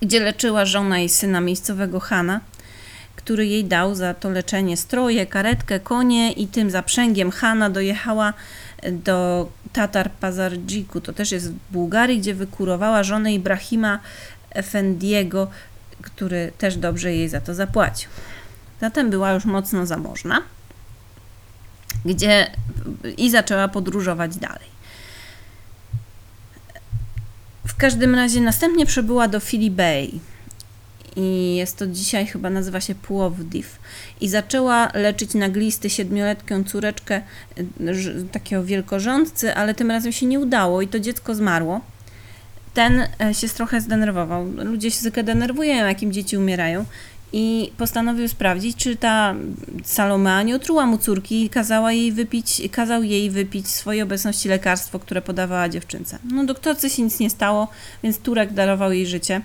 gdzie 0.02 0.20
leczyła 0.20 0.64
żona 0.64 1.00
i 1.00 1.08
syna 1.08 1.40
miejscowego 1.40 2.00
Hana 2.00 2.40
który 3.16 3.46
jej 3.46 3.64
dał 3.64 3.94
za 3.94 4.14
to 4.14 4.30
leczenie 4.30 4.76
stroje, 4.76 5.26
karetkę, 5.26 5.80
konie 5.80 6.32
i 6.32 6.46
tym 6.46 6.70
zaprzęgiem 6.70 7.30
Hanna 7.30 7.70
dojechała 7.70 8.32
do 8.92 9.48
Tatar 9.72 10.10
Pazardżiku, 10.10 11.00
to 11.00 11.12
też 11.12 11.32
jest 11.32 11.50
w 11.50 11.72
Bułgarii, 11.72 12.18
gdzie 12.18 12.34
wykurowała 12.34 13.02
żonę 13.02 13.34
Ibrahima 13.34 13.98
Efendiego, 14.50 15.50
który 16.02 16.52
też 16.58 16.76
dobrze 16.76 17.12
jej 17.12 17.28
za 17.28 17.40
to 17.40 17.54
zapłacił. 17.54 18.10
Zatem 18.80 19.10
była 19.10 19.32
już 19.32 19.44
mocno 19.44 19.86
zamożna. 19.86 20.42
gdzie 22.04 22.50
i 23.16 23.30
zaczęła 23.30 23.68
podróżować 23.68 24.36
dalej. 24.36 24.74
W 27.66 27.76
każdym 27.76 28.14
razie 28.14 28.40
następnie 28.40 28.86
przybyła 28.86 29.28
do 29.28 29.40
Bay 29.70 30.10
i 31.16 31.56
jest 31.56 31.76
to 31.76 31.86
dzisiaj 31.86 32.26
chyba 32.26 32.50
nazywa 32.50 32.80
się 32.80 32.94
Płowdiv 32.94 33.66
i 34.20 34.28
zaczęła 34.28 34.88
leczyć 34.94 35.34
na 35.34 35.48
glisty 35.48 35.90
siedmioletką 35.90 36.64
córeczkę 36.64 37.20
y, 37.58 38.28
takiego 38.32 38.64
wielkorządcy, 38.64 39.54
ale 39.54 39.74
tym 39.74 39.90
razem 39.90 40.12
się 40.12 40.26
nie 40.26 40.40
udało 40.40 40.82
i 40.82 40.88
to 40.88 41.00
dziecko 41.00 41.34
zmarło. 41.34 41.80
Ten 42.74 43.06
e, 43.20 43.34
się 43.34 43.48
trochę 43.48 43.80
zdenerwował. 43.80 44.44
Ludzie 44.44 44.90
się 44.90 45.00
zwykle 45.00 45.24
denerwują, 45.24 45.74
jak 45.74 46.02
im 46.02 46.12
dzieci 46.12 46.36
umierają 46.36 46.84
i 47.36 47.72
postanowił 47.76 48.28
sprawdzić, 48.28 48.76
czy 48.76 48.96
ta 48.96 49.34
Salomea 49.84 50.42
nie 50.42 50.56
otruła 50.56 50.86
mu 50.86 50.98
córki 50.98 51.44
i 51.44 51.50
kazała 51.50 51.92
jej 51.92 52.12
wypić, 52.12 52.62
kazał 52.72 53.02
jej 53.02 53.30
wypić 53.30 53.66
w 53.66 53.70
swojej 53.70 54.02
obecności 54.02 54.48
lekarstwo, 54.48 54.98
które 54.98 55.22
podawała 55.22 55.68
dziewczynce. 55.68 56.18
No 56.32 56.44
doktorce 56.44 56.90
się 56.90 57.02
nic 57.02 57.20
nie 57.20 57.30
stało, 57.30 57.68
więc 58.02 58.18
Turek 58.18 58.52
darował 58.52 58.92
jej 58.92 59.06
życie. 59.06 59.40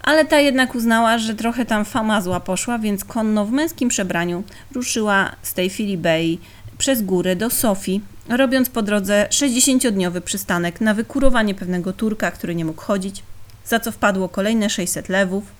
Ale 0.00 0.24
ta 0.24 0.40
jednak 0.40 0.74
uznała, 0.74 1.18
że 1.18 1.34
trochę 1.34 1.64
tam 1.64 1.84
fama 1.84 2.20
zła 2.20 2.40
poszła, 2.40 2.78
więc 2.78 3.04
konno 3.04 3.44
w 3.46 3.52
męskim 3.52 3.88
przebraniu 3.88 4.42
ruszyła 4.72 5.36
z 5.42 5.54
tej 5.54 5.96
Bay 5.98 6.38
przez 6.78 7.02
górę 7.02 7.36
do 7.36 7.50
Sofii, 7.50 8.00
robiąc 8.28 8.70
po 8.70 8.82
drodze 8.82 9.26
60-dniowy 9.30 10.20
przystanek 10.20 10.80
na 10.80 10.94
wykurowanie 10.94 11.54
pewnego 11.54 11.92
Turka, 11.92 12.30
który 12.30 12.54
nie 12.54 12.64
mógł 12.64 12.82
chodzić, 12.82 13.22
za 13.64 13.80
co 13.80 13.92
wpadło 13.92 14.28
kolejne 14.28 14.70
600 14.70 15.08
lewów 15.08 15.58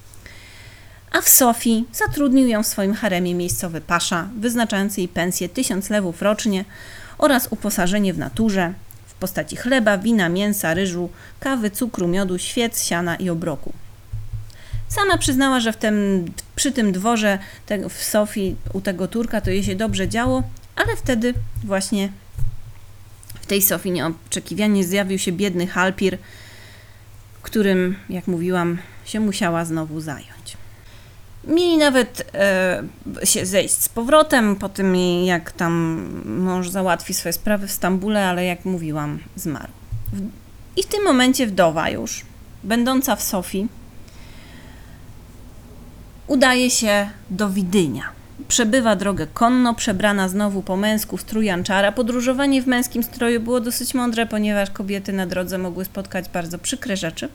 a 1.12 1.20
w 1.20 1.29
Sofii 1.29 1.85
zatrudnił 1.92 2.48
ją 2.48 2.62
w 2.62 2.66
swoim 2.66 2.94
haremie 2.94 3.35
miejscowy 3.35 3.81
pasza, 3.81 4.29
wyznaczający 4.38 5.01
jej 5.01 5.09
pensję 5.09 5.48
1000 5.48 5.90
lewów 5.90 6.22
rocznie 6.22 6.64
oraz 7.18 7.48
uposażenie 7.51 8.14
w 8.14 8.18
naturze 8.18 8.72
w 9.07 9.14
postaci 9.14 9.57
chleba, 9.57 9.98
wina, 9.98 10.29
mięsa, 10.29 10.74
ryżu, 10.74 11.09
kawy, 11.40 11.70
cukru, 11.70 12.09
miodu, 12.09 12.38
świec, 12.38 12.85
siana 12.85 13.16
i 13.16 13.31
obroku. 13.31 13.72
Sama 14.88 15.18
przyznała, 15.18 15.61
że 15.61 15.72
w 15.72 15.77
tym, 15.77 16.24
przy 16.57 16.72
tym 16.72 16.92
dworze 16.92 17.38
te, 17.66 17.88
w 17.88 18.03
Sofii 18.05 18.57
u 18.72 18.81
tego 18.81 19.09
Turka 19.09 19.40
to 19.40 19.51
jej 19.51 19.64
się 19.64 19.77
dobrze 19.77 20.09
działo, 20.09 20.42
ale 20.77 20.96
wtedy 20.96 21.35
właśnie 21.64 22.12
w 23.40 23.46
tej 23.46 23.62
Sofii 23.62 23.90
nieoczekiwanie 23.90 24.85
zjawił 24.85 25.18
się 25.18 25.33
biedny 25.33 25.66
Halpir, 25.66 26.18
którym, 27.42 27.96
jak 28.09 28.27
mówiłam, 28.27 28.79
się 29.05 29.20
musiała 29.20 29.64
znowu 29.64 30.01
zająć. 30.01 30.57
Mieli 31.44 31.79
nawet 31.79 32.31
e, 32.35 32.83
się 33.24 33.46
zejść 33.46 33.74
z 33.74 33.88
powrotem 33.88 34.57
po 34.57 34.68
tym, 34.68 34.96
jak 35.24 35.53
tam 35.53 35.72
mąż 36.24 36.68
załatwi 36.68 37.14
swoje 37.14 37.33
sprawy 37.33 37.68
w 37.68 37.72
Stambule, 37.72 38.27
ale 38.27 38.44
jak 38.44 38.64
mówiłam, 38.64 39.18
zmarł. 39.37 39.72
I 40.77 40.83
w 40.83 40.87
tym 40.87 41.05
momencie 41.05 41.46
wdowa 41.46 41.90
już, 41.90 42.24
będąca 42.64 43.16
w 43.16 43.22
Sofii, 43.22 43.68
udaje 46.28 46.70
się 46.70 47.10
do 47.30 47.50
Widynia. 47.50 48.04
Przebywa 48.48 48.96
drogę 48.96 49.26
konno, 49.26 49.74
przebrana 49.74 50.28
znowu 50.28 50.62
po 50.62 50.76
męsku 50.76 51.16
w 51.16 51.20
strój 51.20 51.46
Janczara. 51.46 51.92
Podróżowanie 51.92 52.62
w 52.62 52.66
męskim 52.66 53.02
stroju 53.02 53.40
było 53.40 53.60
dosyć 53.60 53.94
mądre, 53.94 54.26
ponieważ 54.26 54.70
kobiety 54.70 55.12
na 55.12 55.26
drodze 55.26 55.58
mogły 55.58 55.84
spotkać 55.84 56.28
bardzo 56.28 56.58
przykre 56.58 56.96
rzeczy. 56.96 57.28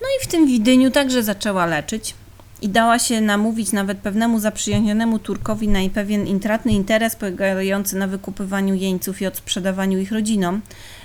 No 0.00 0.06
i 0.20 0.24
w 0.24 0.26
tym 0.26 0.46
Widyniu 0.46 0.90
także 0.90 1.22
zaczęła 1.22 1.66
leczyć 1.66 2.14
i 2.62 2.68
dała 2.68 2.98
się 2.98 3.20
namówić 3.20 3.72
nawet 3.72 3.98
pewnemu 3.98 4.40
zaprzyjaźnionemu 4.40 5.18
Turkowi 5.18 5.68
na 5.68 5.78
pewien 5.94 6.26
intratny 6.26 6.72
interes 6.72 7.16
polegający 7.16 7.96
na 7.96 8.06
wykupywaniu 8.06 8.74
jeńców 8.74 9.22
i 9.22 9.26
odsprzedawaniu 9.26 9.98
ich 9.98 10.12
rodzinom. 10.12 10.60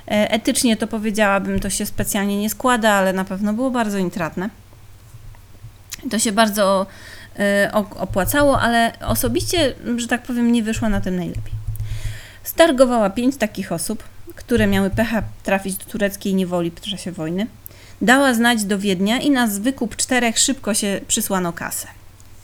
E, 0.08 0.32
etycznie 0.32 0.78
to 0.78 0.88
powiedziałabym, 0.88 1.60
to 1.60 1.70
się 1.70 1.86
specjalnie 1.86 2.42
nie 2.42 2.50
składa, 2.50 2.92
ale 2.92 3.14
na 3.14 3.26
pewno 3.26 3.54
było 3.54 3.72
bardzo 3.72 3.98
intratne. 3.98 4.50
To 6.12 6.20
się 6.20 6.32
bardzo 6.32 6.86
e, 7.40 7.72
opłacało, 8.00 8.62
ale 8.62 8.94
osobiście, 9.00 9.74
że 9.98 10.08
tak 10.08 10.24
powiem, 10.24 10.52
nie 10.52 10.64
wyszła 10.64 10.90
na 10.90 11.02
tym 11.02 11.16
najlepiej. 11.16 11.54
Stargowała 12.44 13.10
pięć 13.10 13.38
takich 13.38 13.72
osób, 13.72 14.04
które 14.36 14.68
miały 14.68 14.90
pecha 14.90 15.24
trafić 15.44 15.76
do 15.76 15.86
tureckiej 15.86 16.36
niewoli 16.36 16.72
w 16.72 16.82
czasie 16.82 17.12
wojny 17.12 17.48
dała 18.02 18.34
znać 18.34 18.64
do 18.64 18.80
Wiednia 18.80 19.20
i 19.20 19.30
na 19.30 19.48
wykup 19.48 19.96
czterech 19.96 20.40
szybko 20.40 20.74
się 20.74 21.02
przysłano 21.08 21.54
kasę. 21.54 21.88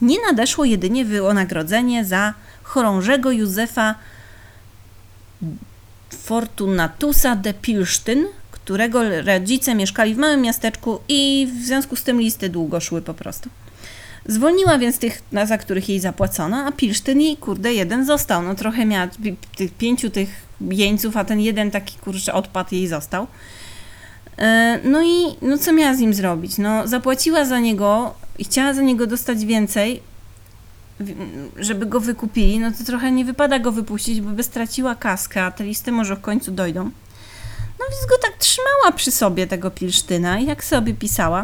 Nie 0.01 0.17
nadeszło 0.27 0.65
jedynie 0.65 1.05
wynagrodzenie 1.05 2.05
za 2.05 2.33
chorążego 2.63 3.31
Józefa 3.31 3.95
Fortunatusa 6.09 7.35
de 7.35 7.53
Pilsztyn, 7.53 8.25
którego 8.63 9.21
rodzice 9.21 9.75
mieszkali 9.75 10.15
w 10.15 10.17
małym 10.17 10.41
miasteczku 10.41 10.99
i 11.07 11.47
w 11.61 11.65
związku 11.65 11.95
z 11.95 12.03
tym 12.03 12.21
listy 12.21 12.49
długo 12.49 12.79
szły 12.79 13.01
po 13.01 13.13
prostu. 13.13 13.49
Zwolniła 14.25 14.77
więc 14.77 14.99
tych, 14.99 15.21
za 15.45 15.57
których 15.57 15.89
jej 15.89 15.99
zapłacono, 15.99 16.57
a 16.57 16.71
Pilsztyn 16.71 17.21
jej, 17.21 17.37
kurde, 17.37 17.73
jeden 17.73 18.05
został. 18.05 18.43
No 18.43 18.55
trochę 18.55 18.85
miała 18.85 19.07
tych 19.57 19.71
pięciu 19.71 20.09
tych 20.09 20.29
jeńców, 20.61 21.17
a 21.17 21.23
ten 21.25 21.39
jeden 21.39 21.71
taki, 21.71 21.97
kurczę, 21.97 22.33
odpadł 22.33 22.75
jej 22.75 22.87
został. 22.87 23.27
E, 24.37 24.79
no 24.83 25.03
i 25.03 25.35
no 25.41 25.57
co 25.57 25.73
miała 25.73 25.93
z 25.93 25.99
nim 25.99 26.13
zrobić? 26.13 26.57
No, 26.57 26.87
zapłaciła 26.87 27.45
za 27.45 27.59
niego 27.59 28.13
i 28.39 28.43
chciała 28.43 28.73
za 28.73 28.81
niego 28.81 29.07
dostać 29.07 29.45
więcej, 29.45 30.01
żeby 31.57 31.85
go 31.85 31.99
wykupili, 31.99 32.59
no 32.59 32.71
to 32.71 32.83
trochę 32.83 33.11
nie 33.11 33.25
wypada 33.25 33.59
go 33.59 33.71
wypuścić, 33.71 34.21
bo 34.21 34.29
by 34.29 34.43
straciła 34.43 34.95
kaskę, 34.95 35.43
a 35.43 35.51
te 35.51 35.63
listy 35.63 35.91
może 35.91 36.15
w 36.15 36.21
końcu 36.21 36.51
dojdą. 36.51 36.91
No 37.83 37.95
więc 37.95 38.09
go 38.09 38.17
tak 38.17 38.37
trzymała 38.37 38.91
przy 38.95 39.11
sobie, 39.11 39.47
tego 39.47 39.71
Pilsztyna, 39.71 40.39
i 40.39 40.45
jak 40.45 40.63
sobie 40.63 40.93
pisała, 40.93 41.39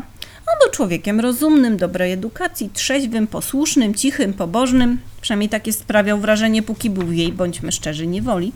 on 0.51 0.55
był 0.61 0.71
człowiekiem 0.71 1.19
rozumnym, 1.19 1.77
dobrej 1.77 2.11
edukacji, 2.11 2.69
trzeźwym, 2.73 3.27
posłusznym, 3.27 3.93
cichym, 3.93 4.33
pobożnym, 4.33 4.99
przynajmniej 5.21 5.49
takie 5.49 5.73
sprawiał 5.73 6.19
wrażenie, 6.19 6.63
póki 6.63 6.89
był 6.89 7.11
jej, 7.11 7.33
bądźmy 7.33 7.71
szczerzy, 7.71 8.07
niewoli. 8.07 8.51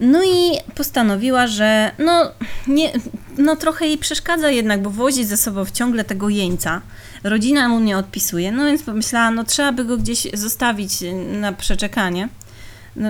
No 0.00 0.24
i 0.24 0.58
postanowiła, 0.74 1.46
że 1.46 1.90
no, 1.98 2.32
nie, 2.68 2.92
no 3.38 3.56
trochę 3.56 3.86
jej 3.86 3.98
przeszkadza 3.98 4.50
jednak, 4.50 4.82
bo 4.82 4.90
wozi 4.90 5.24
ze 5.24 5.36
sobą 5.36 5.64
ciągle 5.72 6.04
tego 6.04 6.28
jeńca. 6.28 6.80
Rodzina 7.24 7.68
mu 7.68 7.80
nie 7.80 7.98
odpisuje, 7.98 8.52
no 8.52 8.64
więc 8.64 8.82
pomyślała, 8.82 9.30
no 9.30 9.44
trzeba 9.44 9.72
by 9.72 9.84
go 9.84 9.96
gdzieś 9.96 10.26
zostawić 10.34 10.92
na 11.40 11.52
przeczekanie, 11.52 12.28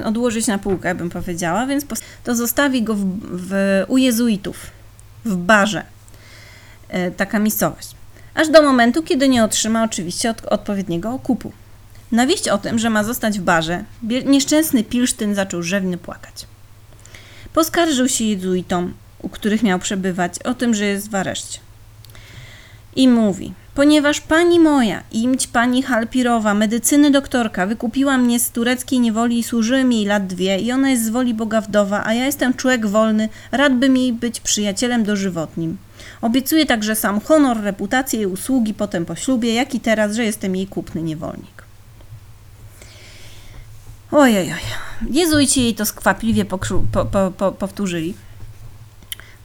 odłożyć 0.05 0.46
na 0.46 0.59
półkę, 0.59 0.94
bym 0.94 1.11
powiedziała, 1.11 1.66
więc 1.66 1.85
to 2.25 2.35
zostawi 2.35 2.83
go 2.83 2.94
w, 2.94 3.05
w, 3.22 3.85
u 3.88 3.99
jezuitów, 3.99 4.66
w 5.25 5.37
barze. 5.37 5.83
E, 6.88 7.11
taka 7.11 7.38
miejscowość. 7.38 7.90
Aż 8.35 8.49
do 8.49 8.62
momentu, 8.62 9.03
kiedy 9.03 9.29
nie 9.29 9.44
otrzyma 9.44 9.85
oczywiście 9.85 10.31
od, 10.31 10.46
odpowiedniego 10.46 11.11
okupu. 11.11 11.53
Na 12.12 12.27
wieść 12.27 12.49
o 12.49 12.59
tym, 12.59 12.79
że 12.79 12.90
ma 12.90 13.05
zostać 13.05 13.38
w 13.38 13.42
barze, 13.42 13.85
nieszczęsny 14.27 14.85
Pilsztyn 14.85 15.35
zaczął 15.35 15.62
rzewnie 15.62 15.99
płakać. 15.99 16.46
Poskarżył 17.53 18.09
się 18.09 18.25
jezuitom, 18.25 18.94
u 19.22 19.29
których 19.29 19.62
miał 19.62 19.79
przebywać, 19.79 20.38
o 20.38 20.55
tym, 20.55 20.75
że 20.75 20.85
jest 20.85 21.11
w 21.11 21.14
areszcie. 21.14 21.59
I 22.96 23.09
mówi, 23.09 23.53
ponieważ 23.76 24.20
pani 24.20 24.60
moja, 24.60 25.02
imć 25.12 25.46
pani 25.46 25.82
Halpirowa, 25.82 26.54
medycyny 26.54 27.10
doktorka, 27.10 27.66
wykupiła 27.66 28.18
mnie 28.18 28.40
z 28.40 28.50
tureckiej 28.50 29.00
niewoli 29.00 29.38
i 29.38 29.42
służyły 29.42 29.84
mi 29.84 29.96
jej 29.96 30.06
lat 30.06 30.26
dwie 30.26 30.58
i 30.58 30.72
ona 30.72 30.90
jest 30.90 31.04
z 31.04 31.08
woli 31.08 31.34
Boga 31.34 31.60
wdowa, 31.60 32.02
a 32.04 32.14
ja 32.14 32.24
jestem 32.24 32.54
człowiek 32.54 32.86
wolny, 32.86 33.28
rad 33.52 33.74
bym 33.74 33.96
jej 33.96 34.12
być 34.12 34.40
przyjacielem 34.40 35.04
dożywotnim. 35.04 35.76
Obiecuję 36.22 36.66
także 36.66 36.94
sam 36.94 37.20
honor, 37.20 37.62
reputację 37.62 38.22
i 38.22 38.26
usługi 38.26 38.74
potem 38.74 39.06
po 39.06 39.16
ślubie, 39.16 39.54
jak 39.54 39.74
i 39.74 39.80
teraz, 39.80 40.16
że 40.16 40.24
jestem 40.24 40.56
jej 40.56 40.66
kupny 40.66 41.02
niewolnik. 41.02 41.64
Ojej, 44.10 44.54
Jezuici 45.10 45.62
jej 45.62 45.74
to 45.74 45.86
skwapliwie 45.86 46.44
po, 46.44 46.58
po, 46.92 47.30
po, 47.30 47.52
powtórzyli. 47.52 48.14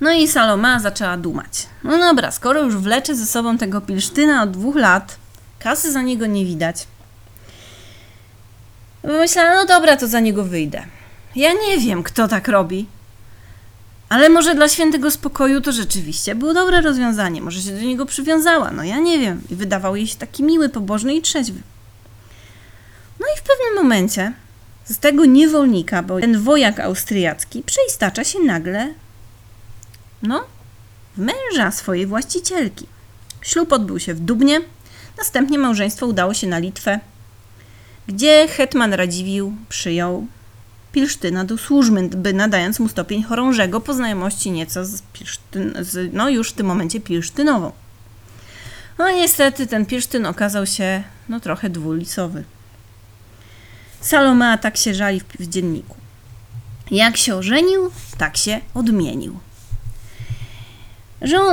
No 0.01 0.11
i 0.11 0.27
Saloma 0.27 0.79
zaczęła 0.79 1.17
dumać. 1.17 1.67
No 1.83 1.97
dobra, 1.97 2.31
skoro 2.31 2.61
już 2.61 2.75
wlecze 2.75 3.15
ze 3.15 3.25
sobą 3.25 3.57
tego 3.57 3.81
Pilsztyna 3.81 4.43
od 4.43 4.51
dwóch 4.51 4.75
lat, 4.75 5.17
kasy 5.59 5.91
za 5.91 6.01
niego 6.01 6.25
nie 6.25 6.45
widać. 6.45 6.87
Myślała, 9.03 9.55
no 9.55 9.65
dobra, 9.65 9.97
to 9.97 10.07
za 10.07 10.19
niego 10.19 10.43
wyjdę. 10.43 10.83
Ja 11.35 11.53
nie 11.53 11.77
wiem, 11.77 12.03
kto 12.03 12.27
tak 12.27 12.47
robi. 12.47 12.85
Ale 14.09 14.29
może 14.29 14.55
dla 14.55 14.69
świętego 14.69 15.11
spokoju 15.11 15.61
to 15.61 15.71
rzeczywiście 15.71 16.35
było 16.35 16.53
dobre 16.53 16.81
rozwiązanie. 16.81 17.41
Może 17.41 17.61
się 17.61 17.71
do 17.71 17.81
niego 17.81 18.05
przywiązała. 18.05 18.71
No 18.71 18.83
ja 18.83 18.99
nie 18.99 19.19
wiem. 19.19 19.41
I 19.49 19.55
wydawał 19.55 19.95
jej 19.95 20.07
się 20.07 20.15
taki 20.15 20.43
miły, 20.43 20.69
pobożny 20.69 21.13
i 21.15 21.21
trzeźwy. 21.21 21.59
No 23.19 23.25
i 23.35 23.39
w 23.39 23.41
pewnym 23.41 23.83
momencie 23.83 24.33
z 24.85 24.97
tego 24.97 25.25
niewolnika, 25.25 26.03
bo 26.03 26.19
ten 26.19 26.39
wojak 26.39 26.79
austriacki 26.79 27.63
przeistacza 27.63 28.23
się 28.23 28.39
nagle, 28.39 28.93
no, 30.23 30.43
w 31.17 31.19
męża 31.19 31.71
swojej 31.71 32.05
właścicielki. 32.05 32.88
Ślub 33.41 33.73
odbył 33.73 33.99
się 33.99 34.13
w 34.13 34.19
Dubnie, 34.19 34.62
następnie 35.17 35.57
małżeństwo 35.60 36.05
udało 36.05 36.34
się 36.34 36.47
na 36.47 36.60
Litwę. 36.60 36.99
gdzie 38.07 38.47
hetman 38.47 38.93
Radziwił 38.93 39.55
przyjął 39.69 40.27
Pilsztyna 40.91 41.45
do 41.45 41.57
służby, 41.57 42.10
by 42.10 42.34
nadając 42.34 42.79
mu 42.79 42.89
stopień 42.89 43.23
chorążego 43.23 43.81
po 43.81 43.93
znajomości 43.93 44.51
nieco 44.51 44.86
z, 44.86 45.01
Pilsztyn, 45.13 45.73
z 45.79 46.13
no 46.13 46.29
już 46.29 46.49
w 46.49 46.53
tym 46.53 46.65
momencie 46.65 46.99
Pilsztynową. 46.99 47.71
No 48.97 49.12
niestety 49.12 49.67
ten 49.67 49.86
Pilsztyn 49.86 50.25
okazał 50.25 50.65
się 50.65 51.03
no 51.29 51.39
trochę 51.39 51.69
dwulicowy. 51.69 52.43
Salomea 54.01 54.57
tak 54.57 54.77
się 54.77 54.93
żali 54.93 55.19
w, 55.19 55.23
w 55.39 55.47
dzienniku. 55.47 55.95
Jak 56.91 57.17
się 57.17 57.36
ożenił, 57.36 57.91
tak 58.17 58.38
się 58.38 58.62
odmienił. 58.73 59.39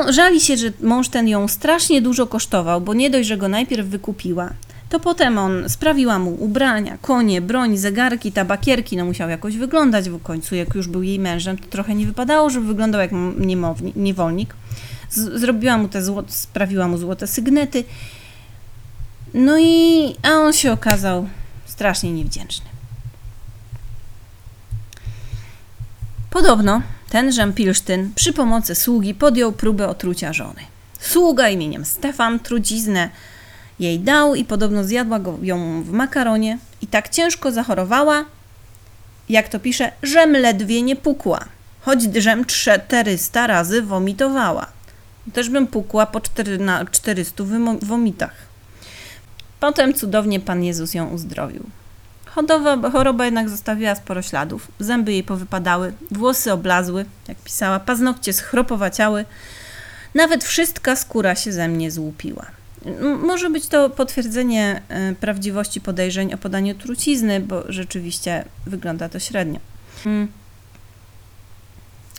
Żali 0.09 0.41
się, 0.41 0.57
że 0.57 0.73
mąż 0.81 1.09
ten 1.09 1.29
ją 1.29 1.49
strasznie 1.49 2.03
dużo 2.03 2.27
kosztował, 2.27 2.81
bo 2.81 2.95
nie 2.95 3.11
dość, 3.11 3.29
że 3.29 3.37
go 3.37 3.49
najpierw 3.49 3.87
wykupiła, 3.87 4.51
to 4.89 5.01
potem 5.01 5.39
on 5.39 5.69
sprawiła 5.69 6.19
mu 6.19 6.35
ubrania, 6.35 6.99
konie, 7.03 7.41
broń, 7.41 7.77
zegarki, 7.77 8.33
tabakierki, 8.33 8.97
no 8.97 9.05
musiał 9.05 9.29
jakoś 9.29 9.57
wyglądać 9.57 10.11
w 10.11 10.23
końcu, 10.23 10.55
jak 10.55 10.75
już 10.75 10.89
był 10.89 11.03
jej 11.03 11.19
mężem, 11.19 11.59
to 11.59 11.67
trochę 11.67 11.95
nie 11.95 12.07
wypadało, 12.07 12.51
żeby 12.51 12.67
wyglądał 12.67 13.01
jak 13.01 13.11
niewolnik. 13.97 14.55
zrobiła 15.11 15.79
mu 15.79 15.89
te 15.89 16.03
złote, 16.03 16.33
sprawiła 16.33 16.89
mu 16.89 16.99
złote 16.99 17.27
sygnety. 17.27 17.85
No 19.35 19.59
i, 19.59 20.15
a 20.23 20.29
on 20.29 20.53
się 20.53 20.73
okazał 20.73 21.29
strasznie 21.67 22.13
niewdzięczny. 22.13 22.67
Podobno 26.31 26.83
ten 27.11 27.33
Żempilsztyn 27.33 28.13
przy 28.15 28.33
pomocy 28.33 28.75
sługi 28.75 29.15
podjął 29.15 29.53
próbę 29.53 29.89
otrucia 29.89 30.33
żony. 30.33 30.61
Sługa 31.01 31.49
imieniem 31.49 31.85
Stefan 31.85 32.41
truciznę 32.41 33.11
jej 33.79 34.01
dał 34.01 34.35
i 34.35 34.45
podobno 34.45 34.85
zjadła 34.85 35.19
go, 35.19 35.39
ją 35.43 35.83
w 35.83 35.91
makaronie 35.91 36.59
i 36.83 36.87
tak 36.87 37.09
ciężko 37.09 37.53
zachorowała, 37.53 38.25
jak 39.29 39.49
to 39.49 39.61
pisze, 39.61 39.93
żem 40.03 40.33
ledwie 40.33 40.83
nie 40.83 40.97
pukła, 40.97 41.45
choć 41.81 42.03
żem 42.03 42.45
400 42.45 43.47
razy 43.47 43.83
womitowała. 43.83 44.67
Też 45.33 45.51
bym 45.51 45.67
pukła 45.67 46.07
po 46.07 46.21
4, 46.21 46.59
na 46.59 46.85
400 46.85 47.45
womitach. 47.83 48.35
Potem 49.61 49.95
cudownie 49.95 50.41
Pan 50.41 50.65
Jezus 50.65 50.95
ją 50.95 51.09
uzdrowił. 51.11 51.71
Chodowa, 52.39 52.91
choroba 52.91 53.25
jednak 53.25 53.49
zostawiła 53.49 53.95
sporo 53.95 54.23
śladów. 54.23 54.69
Zęby 54.79 55.13
jej 55.13 55.25
powypadały, 55.25 55.93
włosy 56.11 56.53
oblazły, 56.53 57.05
jak 57.29 57.39
pisała, 57.39 57.81
paznokcie 57.81 58.33
schropowaciały. 58.33 59.25
Nawet 60.15 60.45
wszystka 60.45 60.97
skóra 60.97 61.35
się 61.35 61.53
ze 61.53 61.69
mnie 61.69 61.91
złupiła. 61.91 62.47
Może 63.23 63.51
być 63.51 63.67
to 63.67 63.91
potwierdzenie 63.91 64.83
e, 64.89 65.15
prawdziwości 65.15 65.81
podejrzeń 65.81 66.35
o 66.35 66.39
podaniu 66.39 66.75
trucizny, 66.75 67.41
bo 67.41 67.73
rzeczywiście 67.73 68.45
wygląda 68.67 69.09
to 69.09 69.19
średnio. 69.19 69.61
Mm. 70.07 70.29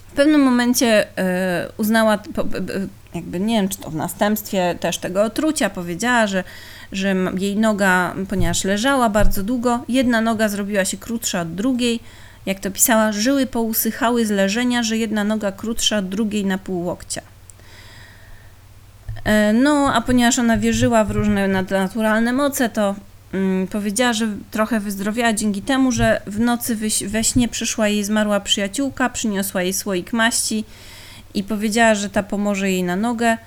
W 0.07 0.11
pewnym 0.11 0.41
momencie 0.41 1.17
e, 1.17 1.71
uznała, 1.77 2.19
jakby 3.13 3.39
nie 3.39 3.55
wiem, 3.55 3.69
czy 3.69 3.77
to 3.77 3.89
w 3.89 3.95
następstwie 3.95 4.75
też 4.79 4.97
tego 4.97 5.23
otrucia, 5.23 5.69
powiedziała, 5.69 6.27
że, 6.27 6.43
że 6.91 7.15
jej 7.37 7.57
noga, 7.57 8.15
ponieważ 8.29 8.63
leżała 8.63 9.09
bardzo 9.09 9.43
długo, 9.43 9.83
jedna 9.89 10.21
noga 10.21 10.49
zrobiła 10.49 10.85
się 10.85 10.97
krótsza 10.97 11.41
od 11.41 11.55
drugiej. 11.55 11.99
Jak 12.45 12.59
to 12.59 12.71
pisała, 12.71 13.11
żyły 13.11 13.45
pousychały 13.45 14.25
z 14.25 14.29
leżenia, 14.29 14.83
że 14.83 14.97
jedna 14.97 15.23
noga 15.23 15.51
krótsza 15.51 15.97
od 15.97 16.09
drugiej 16.09 16.45
na 16.45 16.57
pół 16.57 16.85
łokcia. 16.85 17.21
E, 19.23 19.53
no, 19.53 19.93
a 19.93 20.01
ponieważ 20.01 20.39
ona 20.39 20.57
wierzyła 20.57 21.03
w 21.03 21.11
różne 21.11 21.47
nadnaturalne 21.47 22.33
moce, 22.33 22.69
to 22.69 22.95
mm, 23.33 23.67
powiedziała, 23.67 24.13
że 24.13 24.27
trochę 24.51 24.79
wyzdrowiała 24.79 25.33
dzięki 25.33 25.61
temu, 25.61 25.91
że 25.91 26.21
w 26.27 26.39
nocy 26.39 26.77
we 27.07 27.23
śnie 27.23 27.47
przyszła 27.47 27.87
jej 27.87 28.03
zmarła 28.03 28.39
przyjaciółka, 28.39 29.09
przyniosła 29.09 29.63
jej 29.63 29.73
słoik 29.73 30.13
maści 30.13 30.65
i 31.33 31.43
powiedziała, 31.43 31.95
że 31.95 32.09
ta 32.09 32.23
pomoże 32.23 32.71
jej 32.71 32.83
na 32.83 32.95
nogę. 32.95 33.37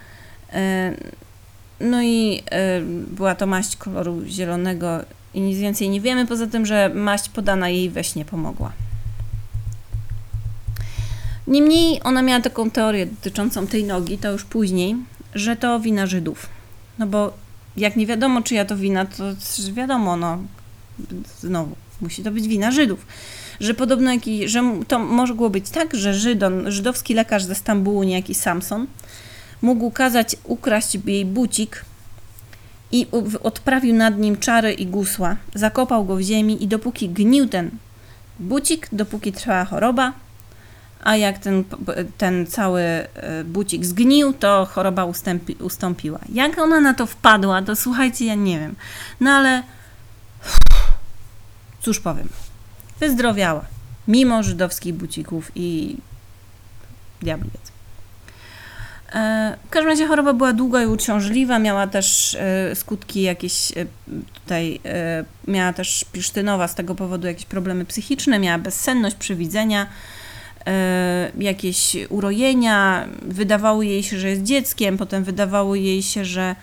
No 1.82 2.02
i 2.02 2.42
e, 2.50 2.80
była 3.16 3.34
to 3.34 3.46
maść 3.46 3.76
koloru 3.76 4.22
zielonego 4.26 5.00
i 5.34 5.40
nic 5.40 5.58
więcej 5.58 5.88
nie 5.88 6.00
wiemy, 6.00 6.26
poza 6.26 6.46
tym, 6.46 6.66
że 6.66 6.90
maść 6.94 7.28
podana 7.28 7.68
jej 7.68 7.90
we 7.90 8.04
śnie 8.04 8.24
pomogła. 8.24 8.72
Niemniej 11.46 12.00
ona 12.04 12.22
miała 12.22 12.40
taką 12.40 12.70
teorię 12.70 13.06
dotyczącą 13.06 13.66
tej 13.66 13.84
nogi, 13.84 14.18
to 14.18 14.32
już 14.32 14.44
później, 14.44 14.96
że 15.34 15.56
to 15.56 15.80
wina 15.80 16.06
Żydów. 16.06 16.48
No 16.98 17.06
bo 17.06 17.32
jak 17.76 17.96
nie 17.96 18.06
wiadomo, 18.06 18.42
czyja 18.42 18.64
to 18.64 18.76
wina, 18.76 19.04
to 19.06 19.24
wiadomo, 19.72 20.16
no 20.16 20.38
znowu, 21.40 21.76
musi 22.00 22.22
to 22.22 22.30
być 22.30 22.48
wina 22.48 22.70
Żydów. 22.70 23.06
Że 23.60 23.74
podobno, 23.74 24.12
jaki, 24.12 24.48
że 24.48 24.62
to 24.88 24.98
mogło 24.98 25.50
być 25.50 25.70
tak, 25.70 25.94
że 25.94 26.14
Żydon, 26.14 26.70
żydowski 26.72 27.14
lekarz 27.14 27.44
ze 27.44 27.54
Stambułu, 27.54 28.02
niejaki 28.02 28.34
Samson, 28.34 28.86
mógł 29.62 29.90
kazać 29.90 30.36
ukraść 30.44 30.94
jej 31.06 31.24
bucik 31.24 31.84
i 32.92 33.06
odprawił 33.42 33.94
nad 33.94 34.18
nim 34.18 34.36
czary 34.36 34.72
i 34.72 34.86
gusła, 34.86 35.36
zakopał 35.54 36.04
go 36.04 36.16
w 36.16 36.20
ziemi 36.20 36.64
i 36.64 36.68
dopóki 36.68 37.08
gnił 37.08 37.48
ten 37.48 37.70
bucik, 38.40 38.88
dopóki 38.92 39.32
trwała 39.32 39.64
choroba, 39.64 40.12
a 41.04 41.16
jak 41.16 41.38
ten, 41.38 41.64
ten 42.18 42.46
cały 42.46 42.82
e, 42.82 43.08
bucik 43.44 43.84
zgnił, 43.84 44.32
to 44.32 44.66
choroba 44.70 45.04
ustępi, 45.04 45.54
ustąpiła. 45.54 46.18
Jak 46.32 46.58
ona 46.58 46.80
na 46.80 46.94
to 46.94 47.06
wpadła, 47.06 47.62
to 47.62 47.76
słuchajcie, 47.76 48.24
ja 48.26 48.34
nie 48.34 48.58
wiem. 48.58 48.74
No 49.20 49.30
ale 49.30 49.62
cóż 51.80 52.00
powiem, 52.00 52.28
wyzdrowiała, 53.00 53.64
mimo 54.08 54.42
żydowskich 54.42 54.94
bucików 54.94 55.50
i 55.54 55.96
diabli 57.22 57.50
W 59.66 59.70
każdym 59.70 59.90
razie 59.90 60.06
choroba 60.06 60.32
była 60.32 60.52
długa 60.52 60.82
i 60.82 60.86
uciążliwa, 60.86 61.58
miała 61.58 61.86
też 61.86 62.34
e, 62.34 62.74
skutki 62.74 63.22
jakieś 63.22 63.72
tutaj, 64.34 64.80
miała 65.48 65.72
też 65.72 66.04
Pisztynowa 66.12 66.68
z 66.68 66.74
tego 66.74 66.94
powodu 66.94 67.26
jakieś 67.26 67.44
problemy 67.44 67.84
psychiczne, 67.84 68.38
miała 68.38 68.58
bezsenność, 68.58 69.16
przywidzenia, 69.16 69.86
E, 70.66 71.32
jakieś 71.38 71.96
urojenia, 72.08 73.08
wydawało 73.22 73.82
jej 73.82 74.02
się, 74.02 74.18
że 74.18 74.28
jest 74.28 74.42
dzieckiem, 74.42 74.98
potem 74.98 75.24
wydawało 75.24 75.74
jej 75.74 76.02
się, 76.02 76.24
że, 76.24 76.56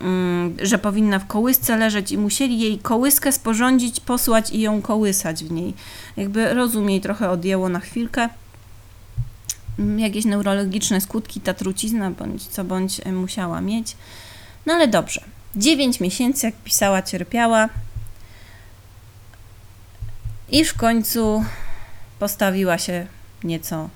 mm, 0.00 0.56
że 0.62 0.78
powinna 0.78 1.18
w 1.18 1.26
kołysce 1.26 1.76
leżeć 1.76 2.12
i 2.12 2.18
musieli 2.18 2.60
jej 2.60 2.78
kołyskę 2.78 3.32
sporządzić, 3.32 4.00
posłać 4.00 4.50
i 4.50 4.60
ją 4.60 4.82
kołysać 4.82 5.44
w 5.44 5.50
niej. 5.50 5.74
Jakby 6.16 6.54
rozum 6.54 6.90
jej 6.90 7.00
trochę 7.00 7.30
odjęło 7.30 7.68
na 7.68 7.80
chwilkę. 7.80 8.28
Jakieś 9.96 10.24
neurologiczne 10.24 11.00
skutki 11.00 11.40
ta 11.40 11.54
trucizna 11.54 12.10
bądź 12.10 12.46
co 12.46 12.64
bądź 12.64 13.00
e, 13.04 13.12
musiała 13.12 13.60
mieć. 13.60 13.96
No 14.66 14.74
ale 14.74 14.88
dobrze. 14.88 15.24
9 15.56 16.00
miesięcy, 16.00 16.46
jak 16.46 16.54
pisała, 16.54 17.02
cierpiała. 17.02 17.68
I 20.48 20.64
w 20.64 20.74
końcu 20.74 21.44
postawiła 22.18 22.78
się 22.78 23.06
nieco 23.44 23.88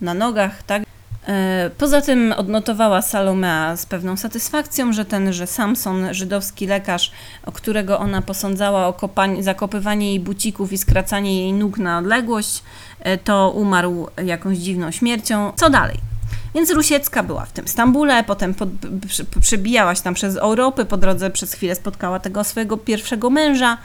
na 0.00 0.14
nogach, 0.14 0.62
tak? 0.62 0.85
E, 1.26 1.70
poza 1.78 2.00
tym 2.00 2.34
odnotowała 2.36 3.02
Salomea 3.02 3.76
z 3.76 3.86
pewną 3.86 4.16
satysfakcją, 4.16 4.92
że 4.92 5.04
ten, 5.04 5.32
że 5.32 5.46
Samson, 5.46 6.14
żydowski 6.14 6.66
lekarz, 6.66 7.12
o 7.46 7.52
którego 7.52 7.98
ona 7.98 8.22
posądzała 8.22 8.86
o 8.86 8.94
zakopywanie 9.40 10.08
jej 10.08 10.20
bucików 10.20 10.72
i 10.72 10.78
skracanie 10.78 11.40
jej 11.40 11.52
nóg 11.52 11.78
na 11.78 11.98
odległość, 11.98 12.62
e, 13.00 13.18
to 13.18 13.50
umarł 13.50 14.08
jakąś 14.24 14.58
dziwną 14.58 14.90
śmiercią. 14.90 15.52
Co 15.56 15.70
dalej? 15.70 15.98
Więc 16.54 16.70
Rusiecka 16.70 17.22
była 17.22 17.44
w 17.44 17.52
tym 17.52 17.68
Stambule, 17.68 18.24
potem 18.24 18.54
pod, 18.54 18.68
przebijała 19.40 19.94
się 19.94 20.02
tam 20.02 20.14
przez 20.14 20.36
Europę, 20.36 20.84
po 20.84 20.96
drodze 20.96 21.30
przez 21.30 21.52
chwilę 21.52 21.74
spotkała 21.74 22.20
tego 22.20 22.44
swojego 22.44 22.76
pierwszego 22.76 23.30
męża, 23.30 23.78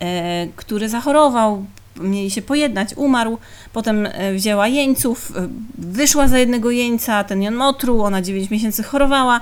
e, 0.00 0.46
który 0.56 0.88
zachorował, 0.88 1.64
mieli 2.00 2.30
się 2.30 2.42
pojednać, 2.42 2.94
umarł, 2.96 3.38
potem 3.72 4.06
e, 4.06 4.34
wzięła 4.34 4.68
jeńców, 4.68 5.32
e, 5.36 5.48
wyszła 5.78 6.28
za 6.28 6.38
jednego 6.38 6.70
jeńca, 6.70 7.24
ten 7.24 7.42
ją 7.42 7.68
otruł, 7.68 8.02
ona 8.02 8.22
9 8.22 8.50
miesięcy 8.50 8.82
chorowała. 8.82 9.40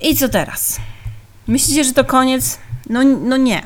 I 0.00 0.16
co 0.16 0.28
teraz? 0.28 0.76
Myślicie, 1.46 1.84
że 1.84 1.92
to 1.92 2.04
koniec? 2.04 2.58
No, 2.90 3.02
no 3.04 3.36
nie. 3.36 3.62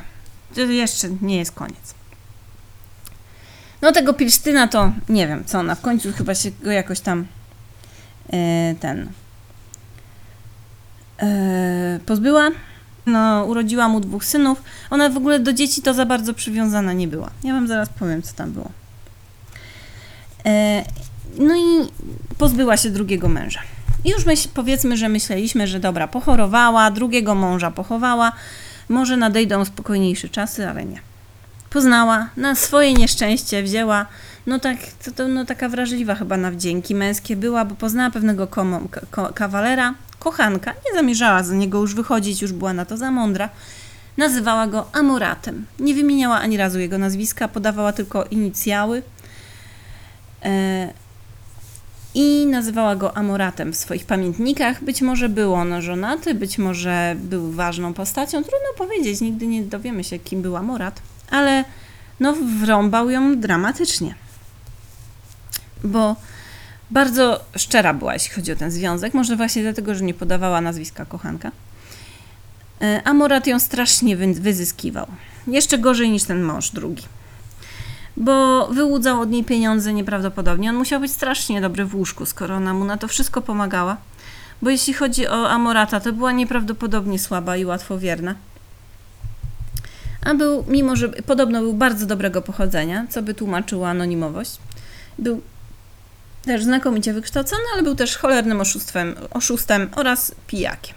To 0.54 0.60
jeszcze 0.60 1.08
nie 1.22 1.36
jest 1.36 1.52
koniec. 1.52 1.94
No 3.82 3.92
tego 3.92 4.14
Pilsztyna 4.14 4.68
to 4.68 4.92
nie 5.08 5.28
wiem, 5.28 5.44
co 5.44 5.58
ona 5.58 5.74
w 5.74 5.80
końcu 5.80 6.12
chyba 6.12 6.34
się 6.34 6.50
go 6.62 6.70
jakoś 6.70 7.00
tam 7.00 7.26
yy, 8.32 8.38
ten 8.80 9.08
yy, 11.22 11.26
pozbyła. 12.06 12.50
No, 13.06 13.44
urodziła 13.44 13.88
mu 13.88 14.00
dwóch 14.00 14.24
synów. 14.24 14.62
Ona 14.90 15.08
w 15.08 15.16
ogóle 15.16 15.40
do 15.40 15.52
dzieci 15.52 15.82
to 15.82 15.94
za 15.94 16.06
bardzo 16.06 16.34
przywiązana 16.34 16.92
nie 16.92 17.08
była. 17.08 17.30
Ja 17.44 17.52
wam 17.52 17.68
zaraz 17.68 17.88
powiem, 17.88 18.22
co 18.22 18.34
tam 18.34 18.52
było. 18.52 18.70
E, 20.46 20.84
no 21.38 21.56
i 21.56 21.88
pozbyła 22.38 22.76
się 22.76 22.90
drugiego 22.90 23.28
męża. 23.28 23.60
I 24.04 24.10
już 24.10 24.26
myśl, 24.26 24.48
powiedzmy, 24.54 24.96
że 24.96 25.08
myśleliśmy, 25.08 25.66
że 25.66 25.80
dobra, 25.80 26.08
pochorowała, 26.08 26.90
drugiego 26.90 27.34
męża 27.34 27.70
pochowała, 27.70 28.32
może 28.88 29.16
nadejdą 29.16 29.64
spokojniejsze 29.64 30.28
czasy, 30.28 30.68
ale 30.68 30.84
nie. 30.84 31.00
Poznała, 31.70 32.28
na 32.36 32.54
swoje 32.54 32.94
nieszczęście 32.94 33.62
wzięła, 33.62 34.06
no 34.46 34.58
tak, 34.58 34.76
to, 35.04 35.10
to, 35.10 35.28
no 35.28 35.44
taka 35.44 35.68
wrażliwa 35.68 36.14
chyba 36.14 36.36
na 36.36 36.50
wdzięki 36.50 36.94
męskie 36.94 37.36
była, 37.36 37.64
bo 37.64 37.74
poznała 37.74 38.10
pewnego 38.10 38.48
kawalera, 39.34 39.94
kochanka, 40.18 40.72
nie 40.72 40.94
zamierzała 40.94 41.42
za 41.42 41.54
niego 41.54 41.80
już 41.80 41.94
wychodzić, 41.94 42.42
już 42.42 42.52
była 42.52 42.72
na 42.72 42.84
to 42.84 42.96
za 42.96 43.10
mądra. 43.10 43.48
Nazywała 44.16 44.66
go 44.66 44.86
Amoratem. 44.92 45.66
Nie 45.78 45.94
wymieniała 45.94 46.36
ani 46.36 46.56
razu 46.56 46.78
jego 46.78 46.98
nazwiska, 46.98 47.48
podawała 47.48 47.92
tylko 47.92 48.24
inicjały. 48.24 49.02
E, 50.44 50.92
i 52.14 52.46
nazywała 52.46 52.96
go 52.96 53.16
Amoratem 53.16 53.72
w 53.72 53.76
swoich 53.76 54.06
pamiętnikach. 54.06 54.84
Być 54.84 55.02
może 55.02 55.28
był 55.28 55.54
on 55.54 55.82
żonaty, 55.82 56.34
być 56.34 56.58
może 56.58 57.16
był 57.18 57.52
ważną 57.52 57.94
postacią. 57.94 58.42
Trudno 58.42 58.68
powiedzieć, 58.78 59.20
nigdy 59.20 59.46
nie 59.46 59.62
dowiemy 59.62 60.04
się, 60.04 60.18
kim 60.18 60.42
był 60.42 60.56
Amorat, 60.56 61.02
ale 61.30 61.64
no, 62.20 62.34
wrąbał 62.60 63.10
ją 63.10 63.40
dramatycznie. 63.40 64.14
Bo 65.84 66.16
bardzo 66.90 67.44
szczera 67.56 67.94
była, 67.94 68.14
jeśli 68.14 68.34
chodzi 68.34 68.52
o 68.52 68.56
ten 68.56 68.70
związek. 68.70 69.14
Może 69.14 69.36
właśnie 69.36 69.62
dlatego, 69.62 69.94
że 69.94 70.04
nie 70.04 70.14
podawała 70.14 70.60
nazwiska 70.60 71.04
kochanka. 71.04 71.52
E, 72.82 73.02
Amorat 73.04 73.46
ją 73.46 73.58
strasznie 73.58 74.16
wyzyskiwał. 74.16 75.06
Jeszcze 75.46 75.78
gorzej 75.78 76.10
niż 76.10 76.24
ten 76.24 76.42
mąż 76.42 76.70
drugi 76.70 77.02
bo 78.16 78.66
wyłudzał 78.66 79.20
od 79.20 79.30
niej 79.30 79.44
pieniądze 79.44 79.92
nieprawdopodobnie. 79.92 80.70
On 80.70 80.76
musiał 80.76 81.00
być 81.00 81.12
strasznie 81.12 81.60
dobry 81.60 81.84
w 81.84 81.94
łóżku, 81.94 82.26
skoro 82.26 82.54
ona 82.54 82.74
mu 82.74 82.84
na 82.84 82.96
to 82.96 83.08
wszystko 83.08 83.42
pomagała. 83.42 83.96
Bo 84.62 84.70
jeśli 84.70 84.94
chodzi 84.94 85.28
o 85.28 85.50
Amorata, 85.50 86.00
to 86.00 86.12
była 86.12 86.32
nieprawdopodobnie 86.32 87.18
słaba 87.18 87.56
i 87.56 87.64
łatwowierna. 87.64 88.34
A 90.24 90.34
był, 90.34 90.64
mimo 90.68 90.96
że 90.96 91.08
podobno 91.08 91.60
był 91.60 91.74
bardzo 91.74 92.06
dobrego 92.06 92.42
pochodzenia, 92.42 93.06
co 93.10 93.22
by 93.22 93.34
tłumaczyło 93.34 93.88
anonimowość, 93.88 94.58
był 95.18 95.40
też 96.46 96.64
znakomicie 96.64 97.12
wykształcony, 97.12 97.62
ale 97.74 97.82
był 97.82 97.94
też 97.94 98.16
cholernym 98.16 98.60
oszustwem, 98.60 99.14
oszustem 99.30 99.90
oraz 99.96 100.34
pijakiem. 100.46 100.94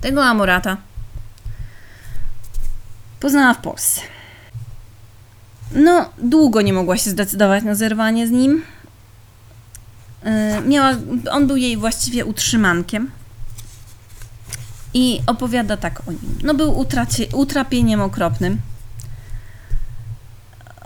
Tego 0.00 0.24
Amorata 0.24 0.76
poznała 3.20 3.54
w 3.54 3.60
Polsce. 3.60 4.00
No, 5.72 6.10
długo 6.18 6.62
nie 6.62 6.72
mogła 6.72 6.96
się 6.96 7.10
zdecydować 7.10 7.64
na 7.64 7.74
zerwanie 7.74 8.28
z 8.28 8.30
nim. 8.30 8.62
E, 10.24 10.60
miała, 10.60 10.92
on 11.30 11.46
był 11.46 11.56
jej 11.56 11.76
właściwie 11.76 12.24
utrzymankiem. 12.24 13.10
I 14.94 15.20
opowiada 15.26 15.76
tak 15.76 16.08
o 16.08 16.12
nim. 16.12 16.38
No, 16.42 16.54
był 16.54 16.78
utracie, 16.78 17.26
utrapieniem 17.32 18.00
okropnym. 18.00 18.58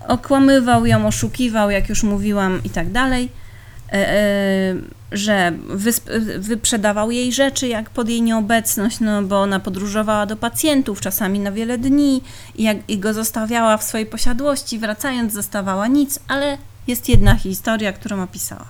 Okłamywał 0.08 0.86
ją, 0.86 1.06
oszukiwał, 1.06 1.70
jak 1.70 1.88
już 1.88 2.02
mówiłam, 2.02 2.60
i 2.64 2.70
tak 2.70 2.92
dalej. 2.92 3.28
E, 3.92 4.12
e, 4.12 4.74
że 5.12 5.52
wyprzedawał 6.38 7.10
jej 7.10 7.32
rzeczy 7.32 7.68
jak 7.68 7.90
pod 7.90 8.08
jej 8.08 8.22
nieobecność, 8.22 9.00
no 9.00 9.22
bo 9.22 9.40
ona 9.40 9.60
podróżowała 9.60 10.26
do 10.26 10.36
pacjentów 10.36 11.00
czasami 11.00 11.38
na 11.38 11.52
wiele 11.52 11.78
dni 11.78 12.22
i, 12.54 12.62
jak, 12.62 12.76
i 12.88 12.98
go 12.98 13.14
zostawiała 13.14 13.76
w 13.76 13.84
swojej 13.84 14.06
posiadłości, 14.06 14.78
wracając 14.78 15.32
zostawała 15.32 15.86
nic, 15.86 16.18
ale 16.28 16.58
jest 16.86 17.08
jedna 17.08 17.34
historia, 17.34 17.92
którą 17.92 18.22
opisała. 18.22 18.64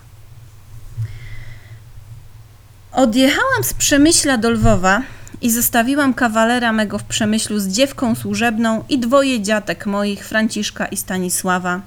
Odjechałam 2.92 3.64
z 3.64 3.74
Przemyśla 3.74 4.38
do 4.38 4.51
Lwowa 4.51 5.03
i 5.42 5.51
zostawiłam 5.51 6.14
kawalera 6.14 6.72
mego 6.72 6.98
w 6.98 7.05
Przemyślu 7.05 7.59
z 7.59 7.68
dziewką 7.68 8.14
służebną 8.14 8.85
i 8.88 8.98
dwoje 8.98 9.42
dziatek 9.42 9.87
moich, 9.87 10.27
Franciszka 10.27 10.87
i 10.87 10.96
Stanisława 10.96 11.81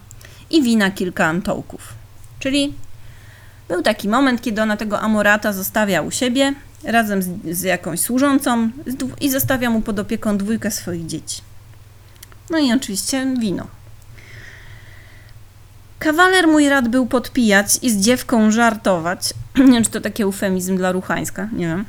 i 0.50 0.64
wina 0.64 0.92
kilka 0.92 1.26
antołków. 1.26 1.94
Czyli 2.40 2.74
był 3.68 3.82
taki 3.82 4.10
moment, 4.10 4.42
kiedy 4.42 4.62
ona 4.62 4.78
tego 4.78 5.00
Amorata 5.00 5.54
zostawia 5.54 6.02
u 6.02 6.12
siebie 6.12 6.54
razem 6.84 7.22
z, 7.22 7.30
z 7.58 7.62
jakąś 7.62 8.00
służącą 8.00 8.70
i 9.22 9.30
zostawia 9.30 9.70
mu 9.70 9.82
pod 9.82 10.00
opieką 10.00 10.38
dwójkę 10.38 10.72
swoich 10.72 11.06
dzieci. 11.06 11.42
No 12.50 12.58
i 12.58 12.74
oczywiście 12.74 13.34
wino. 13.40 13.68
Kawaler 16.00 16.48
mój 16.48 16.70
rad 16.70 16.88
był 16.88 17.06
podpijać 17.06 17.80
i 17.82 17.92
z 17.92 17.98
dziewką 17.98 18.52
żartować. 18.52 19.34
Nie 19.58 19.66
wiem, 19.74 19.84
czy 19.84 19.90
to 19.90 20.02
taki 20.02 20.24
eufemizm 20.24 20.78
dla 20.78 20.92
Ruchańska, 20.92 21.50
nie 21.54 21.68
wiem. 21.68 21.86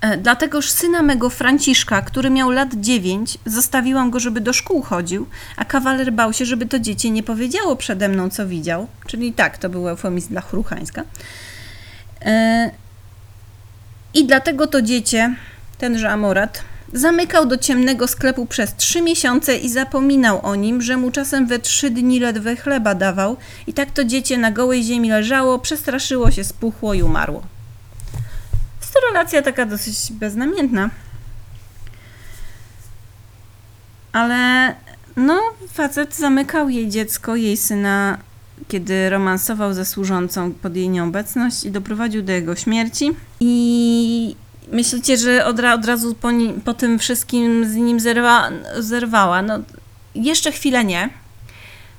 E, 0.00 0.16
dlategoż 0.16 0.70
syna 0.70 1.02
mego 1.02 1.30
Franciszka, 1.30 2.02
który 2.02 2.30
miał 2.30 2.50
lat 2.50 2.74
dziewięć, 2.74 3.38
zostawiłam 3.46 4.10
go, 4.10 4.20
żeby 4.20 4.40
do 4.40 4.52
szkół 4.52 4.82
chodził, 4.82 5.26
a 5.56 5.64
kawaler 5.64 6.12
bał 6.12 6.32
się, 6.32 6.44
żeby 6.44 6.66
to 6.66 6.78
dziecię 6.78 7.10
nie 7.10 7.22
powiedziało 7.22 7.76
przede 7.76 8.08
mną, 8.08 8.30
co 8.30 8.46
widział. 8.46 8.86
Czyli 9.06 9.32
tak, 9.32 9.58
to 9.58 9.68
był 9.68 9.88
eufemizm 9.88 10.28
dla 10.28 10.40
Chruchańska. 10.40 11.04
E, 12.24 12.70
I 14.14 14.26
dlatego 14.26 14.66
to 14.66 14.82
dziecię, 14.82 15.34
tenże 15.78 16.10
Amorat, 16.10 16.62
zamykał 16.92 17.46
do 17.46 17.56
ciemnego 17.56 18.08
sklepu 18.08 18.46
przez 18.46 18.76
trzy 18.76 19.02
miesiące 19.02 19.56
i 19.56 19.68
zapominał 19.68 20.46
o 20.46 20.54
nim, 20.54 20.82
że 20.82 20.96
mu 20.96 21.10
czasem 21.10 21.46
we 21.46 21.58
trzy 21.58 21.90
dni 21.90 22.20
ledwe 22.20 22.56
chleba 22.56 22.94
dawał 22.94 23.36
i 23.66 23.72
tak 23.72 23.90
to 23.90 24.04
dziecię 24.04 24.38
na 24.38 24.50
gołej 24.50 24.82
ziemi 24.82 25.10
leżało, 25.10 25.58
przestraszyło 25.58 26.30
się, 26.30 26.44
spuchło 26.44 26.94
i 26.94 27.02
umarło 27.02 27.42
to 28.94 29.00
relacja 29.12 29.42
taka 29.42 29.66
dosyć 29.66 29.96
beznamiętna. 30.12 30.90
Ale 34.12 34.74
no, 35.16 35.40
facet 35.72 36.14
zamykał 36.16 36.68
jej 36.68 36.88
dziecko, 36.88 37.36
jej 37.36 37.56
syna, 37.56 38.18
kiedy 38.68 39.10
romansował 39.10 39.74
ze 39.74 39.84
służącą 39.84 40.52
pod 40.52 40.76
jej 40.76 40.88
nieobecność 40.88 41.64
i 41.64 41.70
doprowadził 41.70 42.22
do 42.22 42.32
jego 42.32 42.56
śmierci. 42.56 43.10
I 43.40 44.36
myślicie, 44.72 45.16
że 45.16 45.44
od, 45.44 45.60
od 45.60 45.84
razu 45.84 46.14
po, 46.14 46.28
po, 46.64 46.74
tym 46.74 46.98
wszystkim 46.98 47.64
z 47.64 47.74
nim 47.74 48.00
zerwa, 48.00 48.50
zerwała? 48.78 49.42
No, 49.42 49.58
jeszcze 50.14 50.52
chwilę 50.52 50.84
nie. 50.84 51.10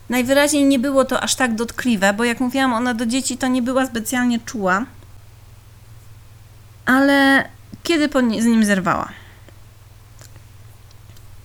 Najwyraźniej 0.09 0.65
nie 0.65 0.79
było 0.79 1.05
to 1.05 1.21
aż 1.21 1.35
tak 1.35 1.55
dotkliwe, 1.55 2.13
bo 2.13 2.23
jak 2.23 2.39
mówiłam, 2.39 2.73
ona 2.73 2.93
do 2.93 3.05
dzieci 3.05 3.37
to 3.37 3.47
nie 3.47 3.61
była 3.61 3.85
specjalnie 3.85 4.39
czuła 4.39 4.85
ale 6.85 7.49
kiedy 7.83 8.09
z 8.41 8.45
nim 8.45 8.65
zerwała? 8.65 9.09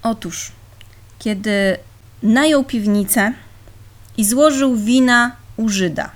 Otóż, 0.02 0.52
kiedy 1.18 1.78
najął 2.22 2.64
piwnicę 2.64 3.32
i 4.16 4.24
złożył 4.24 4.76
wina 4.76 5.36
u 5.56 5.68
Żyda. 5.68 6.10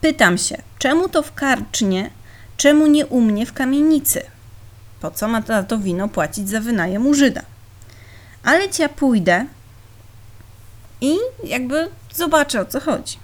Pytam 0.00 0.38
się, 0.38 0.62
czemu 0.78 1.08
to 1.08 1.22
w 1.22 1.34
karcznie, 1.34 2.10
czemu 2.56 2.86
nie 2.86 3.06
u 3.06 3.20
mnie 3.20 3.46
w 3.46 3.52
kamienicy? 3.52 4.22
Po 5.00 5.10
co 5.10 5.28
ma 5.28 5.42
to, 5.42 5.62
to 5.62 5.78
wino 5.78 6.08
płacić 6.08 6.48
za 6.48 6.60
wynajem 6.60 7.06
u 7.06 7.14
Żyda? 7.14 7.42
Ale 8.42 8.68
ja 8.78 8.88
pójdę 8.88 9.46
i 11.00 11.16
jakby 11.44 11.88
zobaczę 12.14 12.60
o 12.60 12.64
co 12.64 12.80
chodzi. 12.80 13.18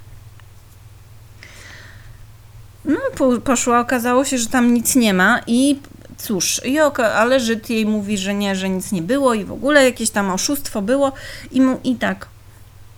No, 2.84 2.96
poszła, 3.44 3.80
okazało 3.80 4.24
się, 4.24 4.38
że 4.38 4.46
tam 4.46 4.74
nic 4.74 4.96
nie 4.96 5.14
ma 5.14 5.40
i 5.46 5.78
cóż, 6.18 6.60
i 6.64 6.78
ale 7.14 7.40
Żyd 7.40 7.70
jej 7.70 7.86
mówi, 7.86 8.18
że 8.18 8.34
nie, 8.34 8.56
że 8.56 8.68
nic 8.68 8.92
nie 8.92 9.02
było 9.02 9.34
i 9.34 9.44
w 9.44 9.52
ogóle 9.52 9.84
jakieś 9.84 10.10
tam 10.10 10.30
oszustwo 10.30 10.82
było 10.82 11.12
i, 11.50 11.60
mu, 11.60 11.80
i 11.84 11.96
tak. 11.96 12.26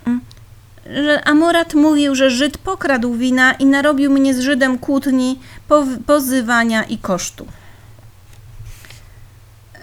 Mm, 0.06 0.20
że 1.04 1.24
Amorat 1.24 1.74
mówił, 1.74 2.14
że 2.14 2.30
Żyd 2.30 2.58
pokradł 2.58 3.14
wina 3.14 3.52
i 3.52 3.66
narobił 3.66 4.10
mnie 4.10 4.34
z 4.34 4.40
Żydem 4.40 4.78
kłótni, 4.78 5.38
pozywania 6.06 6.84
i 6.84 6.98
kosztu. 6.98 7.46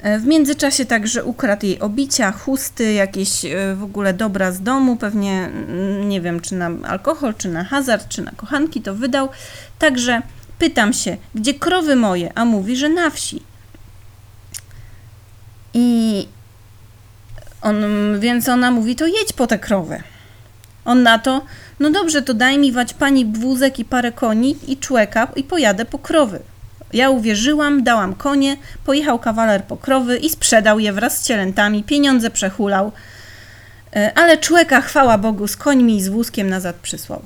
E, 0.03 0.19
w 0.19 0.25
międzyczasie 0.25 0.85
także 0.85 1.23
ukradł 1.23 1.65
jej 1.65 1.79
obicia, 1.79 2.31
chusty, 2.31 2.93
jakieś 2.93 3.45
e, 3.45 3.75
w 3.75 3.83
ogóle 3.83 4.13
dobra 4.13 4.51
z 4.51 4.61
domu, 4.61 4.95
pewnie 4.95 5.31
mm, 5.31 6.09
nie 6.09 6.21
wiem, 6.21 6.39
czy 6.39 6.55
na 6.55 6.71
alkohol, 6.87 7.33
czy 7.37 7.49
na 7.49 7.63
hazard, 7.63 8.07
czy 8.07 8.21
na 8.21 8.31
kochanki 8.31 8.81
to 8.81 8.95
wydał. 8.95 9.29
Także 9.79 10.21
pytam 10.59 10.93
się, 10.93 11.17
gdzie 11.35 11.53
krowy 11.53 11.95
moje? 11.95 12.31
A 12.35 12.45
mówi, 12.45 12.75
że 12.75 12.89
na 12.89 13.09
wsi. 13.09 13.43
I 15.73 16.27
on, 17.61 17.75
więc 18.19 18.49
ona 18.49 18.71
mówi, 18.71 18.95
to 18.95 19.07
jedź 19.07 19.33
po 19.33 19.47
te 19.47 19.59
krowy. 19.59 20.03
On 20.85 21.03
na 21.03 21.19
to, 21.19 21.41
no 21.79 21.91
dobrze, 21.91 22.21
to 22.21 22.33
daj 22.33 22.57
mi 22.57 22.71
wać 22.71 22.93
pani 22.93 23.25
wózek 23.25 23.79
i 23.79 23.85
parę 23.85 24.11
koni 24.11 24.55
i 24.67 24.77
człeka 24.77 25.27
i 25.35 25.43
pojadę 25.43 25.85
po 25.85 25.99
krowy. 25.99 26.39
Ja 26.93 27.09
uwierzyłam, 27.09 27.83
dałam 27.83 28.15
konie, 28.15 28.57
pojechał 28.85 29.19
kawaler 29.19 29.63
po 29.63 29.77
krowy 29.77 30.17
i 30.17 30.29
sprzedał 30.29 30.79
je 30.79 30.93
wraz 30.93 31.17
z 31.17 31.27
cielętami, 31.27 31.83
pieniądze 31.83 32.29
przehulał. 32.29 32.91
E, 33.95 34.11
ale 34.15 34.37
człowieka, 34.37 34.81
chwała 34.81 35.17
Bogu, 35.17 35.47
z 35.47 35.57
końmi 35.57 35.97
i 35.97 36.03
z 36.03 36.07
wózkiem 36.07 36.49
nazad 36.49 36.75
przysłał. 36.75 37.21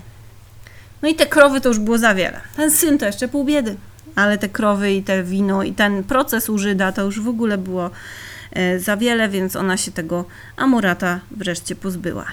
No 1.01 1.09
i 1.09 1.15
te 1.15 1.25
krowy 1.25 1.61
to 1.61 1.69
już 1.69 1.79
było 1.79 1.97
za 1.97 2.15
wiele. 2.15 2.41
Ten 2.55 2.71
syn 2.71 2.97
to 2.97 3.05
jeszcze 3.05 3.27
pół 3.27 3.43
biedy. 3.43 3.75
ale 4.15 4.37
te 4.37 4.49
krowy 4.49 4.93
i 4.93 5.03
te 5.03 5.23
wino 5.23 5.63
i 5.63 5.73
ten 5.73 6.03
proces 6.03 6.49
u 6.49 6.57
Żyda 6.57 6.91
to 6.91 7.01
już 7.03 7.21
w 7.21 7.27
ogóle 7.27 7.57
było 7.57 7.89
e, 8.53 8.79
za 8.79 8.97
wiele, 8.97 9.29
więc 9.29 9.55
ona 9.55 9.77
się 9.77 9.91
tego 9.91 10.25
Amorata 10.57 11.19
wreszcie 11.31 11.75
pozbyła. 11.75 12.25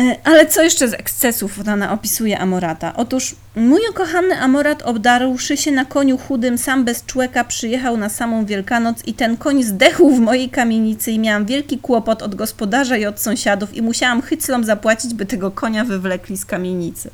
E, 0.00 0.16
Ale 0.24 0.46
co 0.46 0.62
jeszcze 0.62 0.88
z 0.88 0.94
ekscesów 0.94 1.58
ona 1.68 1.92
opisuje 1.92 2.38
Amorata? 2.38 2.92
Otóż 2.96 3.34
mój 3.56 3.80
ukochany 3.90 4.40
Amorat 4.40 4.82
obdarłszy 4.82 5.56
się 5.56 5.72
na 5.72 5.84
koniu 5.84 6.18
chudym, 6.18 6.58
sam 6.58 6.84
bez 6.84 7.04
człeka 7.06 7.44
przyjechał 7.44 7.96
na 7.96 8.08
samą 8.08 8.44
Wielkanoc 8.44 9.04
i 9.06 9.14
ten 9.14 9.36
koń 9.36 9.62
zdechł 9.62 10.10
w 10.10 10.20
mojej 10.20 10.50
kamienicy 10.50 11.10
i 11.10 11.18
miałam 11.18 11.46
wielki 11.46 11.78
kłopot 11.78 12.22
od 12.22 12.34
gospodarza 12.34 12.96
i 12.96 13.06
od 13.06 13.20
sąsiadów 13.20 13.74
i 13.74 13.82
musiałam 13.82 14.22
hyclom 14.22 14.64
zapłacić, 14.64 15.14
by 15.14 15.26
tego 15.26 15.50
konia 15.50 15.84
wywlekli 15.84 16.36
z 16.36 16.44
kamienicy. 16.44 17.10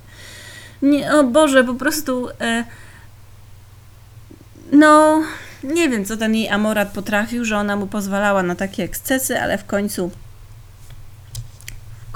Nie, 0.83 1.15
o 1.15 1.25
Boże, 1.25 1.65
po 1.65 1.75
prostu... 1.75 2.29
E, 2.41 2.65
no, 4.73 5.23
nie 5.65 5.89
wiem, 5.89 6.05
co 6.05 6.17
ten 6.17 6.35
jej 6.35 6.49
Amorat 6.49 6.89
potrafił, 6.89 7.45
że 7.45 7.57
ona 7.57 7.77
mu 7.77 7.87
pozwalała 7.87 8.43
na 8.43 8.55
takie 8.55 8.85
ekscesy, 8.85 9.41
ale 9.41 9.59
w 9.59 9.65
końcu 9.65 10.11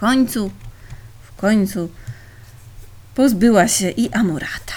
końcu, 0.01 0.51
w 1.23 1.41
końcu 1.41 1.91
pozbyła 3.15 3.69
się 3.69 3.91
i 3.91 4.13
Amorata. 4.13 4.75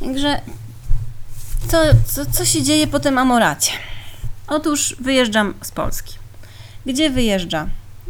Także 0.00 0.40
co, 1.68 1.78
co, 2.06 2.26
co 2.26 2.44
się 2.44 2.62
dzieje 2.62 2.86
po 2.86 3.00
tym 3.00 3.18
Amoracie? 3.18 3.72
Otóż 4.48 4.96
wyjeżdżam 5.00 5.54
z 5.62 5.70
Polski. 5.70 6.14
Gdzie 6.86 7.10
wyjeżdża? 7.10 7.68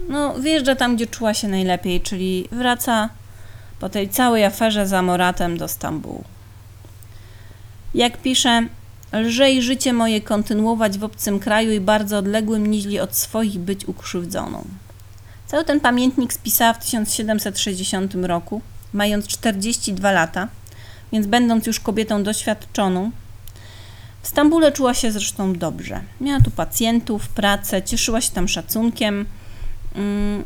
No, 0.09 0.35
wyjeżdża 0.35 0.77
tam, 0.77 0.97
gdzie 0.97 1.07
czuła 1.07 1.35
się 1.35 1.49
najlepiej, 1.49 2.01
czyli 2.01 2.49
wraca 2.53 3.09
po 3.81 3.89
tej 3.89 4.09
całej 4.09 4.45
aferze 4.45 4.87
z 4.87 4.93
Amoratem 4.93 5.59
do 5.59 5.69
Stambułu. 5.69 6.25
Jak 7.95 8.23
pisze, 8.23 8.67
lżej 9.13 9.63
życie 9.63 9.93
moje 9.93 10.21
kontynuować 10.21 10.99
w 10.99 11.05
obcym 11.05 11.39
kraju 11.39 11.73
i 11.73 11.81
bardzo 11.81 12.19
odległym, 12.19 12.67
niźli 12.67 13.01
od 13.01 13.17
swoich 13.17 13.59
być 13.59 13.89
ukrzywdzoną. 13.89 14.65
Cały 15.47 15.65
ten 15.65 15.81
pamiętnik 15.81 16.33
spisała 16.33 16.73
w 16.73 16.79
1760 16.79 18.15
roku, 18.15 18.61
mając 18.93 19.27
42 19.27 20.13
lata, 20.13 20.49
więc 21.13 21.27
będąc 21.27 21.67
już 21.67 21.81
kobietą 21.81 22.23
doświadczoną. 22.23 23.11
W 24.23 24.29
Stambule 24.29 24.73
czuła 24.73 24.95
się 24.95 25.13
zresztą 25.13 25.53
dobrze. 25.53 26.01
Miała 26.21 26.41
tu 26.41 26.51
pacjentów, 26.51 27.29
pracę, 27.29 27.83
cieszyła 27.83 28.21
się 28.21 28.33
tam 28.33 28.49
szacunkiem 28.49 29.27
mm, 29.95 30.45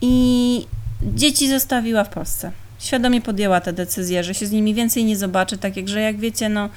i 0.00 0.66
dzieci 1.02 1.48
zostawiła 1.48 2.04
w 2.04 2.08
Polsce. 2.08 2.52
Świadomie 2.78 3.20
podjęła 3.20 3.60
tę 3.60 3.72
decyzję, 3.72 4.24
że 4.24 4.34
się 4.34 4.46
z 4.46 4.50
nimi 4.50 4.74
więcej 4.74 5.04
nie 5.04 5.16
zobaczy, 5.16 5.58
tak 5.58 5.76
jak, 5.76 5.88
że 5.88 6.00
jak 6.00 6.18
wiecie, 6.18 6.48
no, 6.48 6.68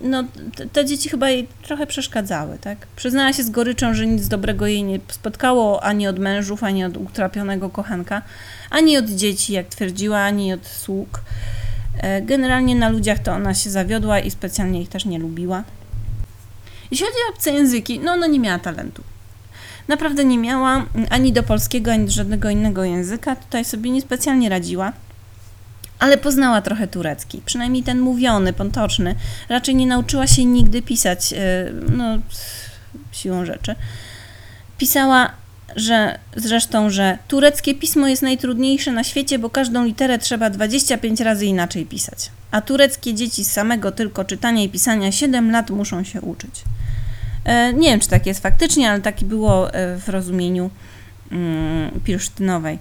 no 0.00 0.24
te, 0.56 0.66
te 0.66 0.84
dzieci 0.84 1.08
chyba 1.08 1.30
jej 1.30 1.48
trochę 1.62 1.86
przeszkadzały, 1.86 2.58
tak? 2.58 2.86
Przyznała 2.96 3.32
się 3.32 3.42
z 3.42 3.50
goryczą, 3.50 3.94
że 3.94 4.06
nic 4.06 4.28
dobrego 4.28 4.66
jej 4.66 4.84
nie 4.84 5.00
spotkało 5.08 5.84
ani 5.84 6.08
od 6.08 6.18
mężów, 6.18 6.64
ani 6.64 6.84
od 6.84 6.96
utrapionego 6.96 7.70
kochanka, 7.70 8.22
ani 8.70 8.96
od 8.98 9.06
dzieci, 9.06 9.52
jak 9.52 9.66
twierdziła, 9.66 10.18
ani 10.18 10.52
od 10.52 10.66
sług. 10.66 11.20
E, 11.98 12.22
Generalnie 12.22 12.76
na 12.76 12.88
ludziach 12.88 13.18
to 13.18 13.32
ona 13.32 13.54
się 13.54 13.70
zawiodła 13.70 14.18
i 14.18 14.30
specjalnie 14.30 14.82
ich 14.82 14.88
też 14.88 15.04
nie 15.04 15.18
lubiła. 15.18 15.64
Jeśli 16.90 17.06
chodzi 17.06 17.18
o 17.28 17.34
obce 17.34 17.50
języki, 17.50 18.00
no 18.00 18.12
ona 18.12 18.26
nie 18.26 18.40
miała 18.40 18.58
talentu. 18.58 19.02
Naprawdę 19.88 20.24
nie 20.24 20.38
miała 20.38 20.84
ani 21.10 21.32
do 21.32 21.42
polskiego, 21.42 21.92
ani 21.92 22.04
do 22.04 22.12
żadnego 22.12 22.50
innego 22.50 22.84
języka. 22.84 23.36
Tutaj 23.36 23.64
sobie 23.64 23.90
niespecjalnie 23.90 24.48
radziła. 24.48 24.92
Ale 26.00 26.18
poznała 26.18 26.62
trochę 26.62 26.86
turecki, 26.86 27.42
przynajmniej 27.46 27.82
ten 27.82 28.00
mówiony, 28.00 28.52
potoczny. 28.52 29.14
Raczej 29.48 29.74
nie 29.74 29.86
nauczyła 29.86 30.26
się 30.26 30.44
nigdy 30.44 30.82
pisać, 30.82 31.32
e, 31.32 31.36
no, 31.96 32.18
siłą 33.12 33.44
rzeczy. 33.44 33.74
Pisała, 34.78 35.30
że 35.76 36.18
zresztą, 36.36 36.90
że 36.90 37.18
tureckie 37.28 37.74
pismo 37.74 38.08
jest 38.08 38.22
najtrudniejsze 38.22 38.92
na 38.92 39.04
świecie, 39.04 39.38
bo 39.38 39.50
każdą 39.50 39.84
literę 39.84 40.18
trzeba 40.18 40.50
25 40.50 41.20
razy 41.20 41.46
inaczej 41.46 41.86
pisać. 41.86 42.30
A 42.50 42.60
tureckie 42.60 43.14
dzieci 43.14 43.44
z 43.44 43.52
samego 43.52 43.92
tylko 43.92 44.24
czytania 44.24 44.62
i 44.62 44.68
pisania 44.68 45.12
7 45.12 45.50
lat 45.50 45.70
muszą 45.70 46.04
się 46.04 46.20
uczyć. 46.20 46.62
E, 47.44 47.72
Nie 47.72 47.90
wiem, 47.90 48.00
czy 48.00 48.08
tak 48.08 48.26
jest 48.26 48.42
faktycznie, 48.42 48.90
ale 48.90 49.00
taki 49.00 49.24
było 49.24 49.74
e, 49.74 49.96
w 49.96 50.08
rozumieniu 50.08 50.70
mm, 51.32 52.00
Pilsztynowej. 52.04 52.78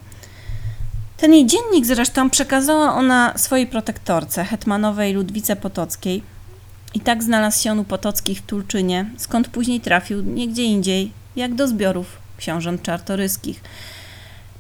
Ten 1.19 1.33
jej 1.33 1.45
dziennik 1.45 1.85
zresztą 1.85 2.29
przekazała 2.29 2.93
ona 2.93 3.37
swojej 3.37 3.67
protektorce, 3.67 4.43
hetmanowej 4.43 5.13
Ludwice 5.13 5.55
Potockiej. 5.55 6.23
I 6.93 6.99
tak 6.99 7.23
znalazł 7.23 7.63
się 7.63 7.71
on 7.71 7.79
u 7.79 7.83
Potockich 7.83 8.39
w 8.39 8.45
Tulczynie, 8.45 9.05
skąd 9.17 9.47
później 9.47 9.81
trafił 9.81 10.21
niegdzie 10.21 10.63
indziej, 10.63 11.11
jak 11.35 11.55
do 11.55 11.67
zbiorów 11.67 12.17
książąt 12.37 12.81
czartoryskich. 12.81 13.61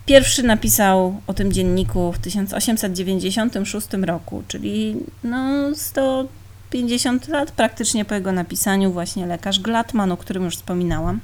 Pierwszy 0.05 0.43
napisał 0.43 1.21
o 1.27 1.33
tym 1.33 1.53
dzienniku 1.53 2.11
w 2.11 2.19
1896 2.19 3.87
roku, 4.01 4.43
czyli 4.47 4.95
no 5.23 5.75
150 5.75 7.27
lat 7.27 7.51
praktycznie 7.51 8.05
po 8.05 8.15
jego 8.15 8.31
napisaniu, 8.31 8.91
właśnie 8.91 9.25
lekarz 9.27 9.59
Glatman, 9.59 10.11
o 10.11 10.17
którym 10.17 10.45
już 10.45 10.55
wspominałam. 10.55 11.19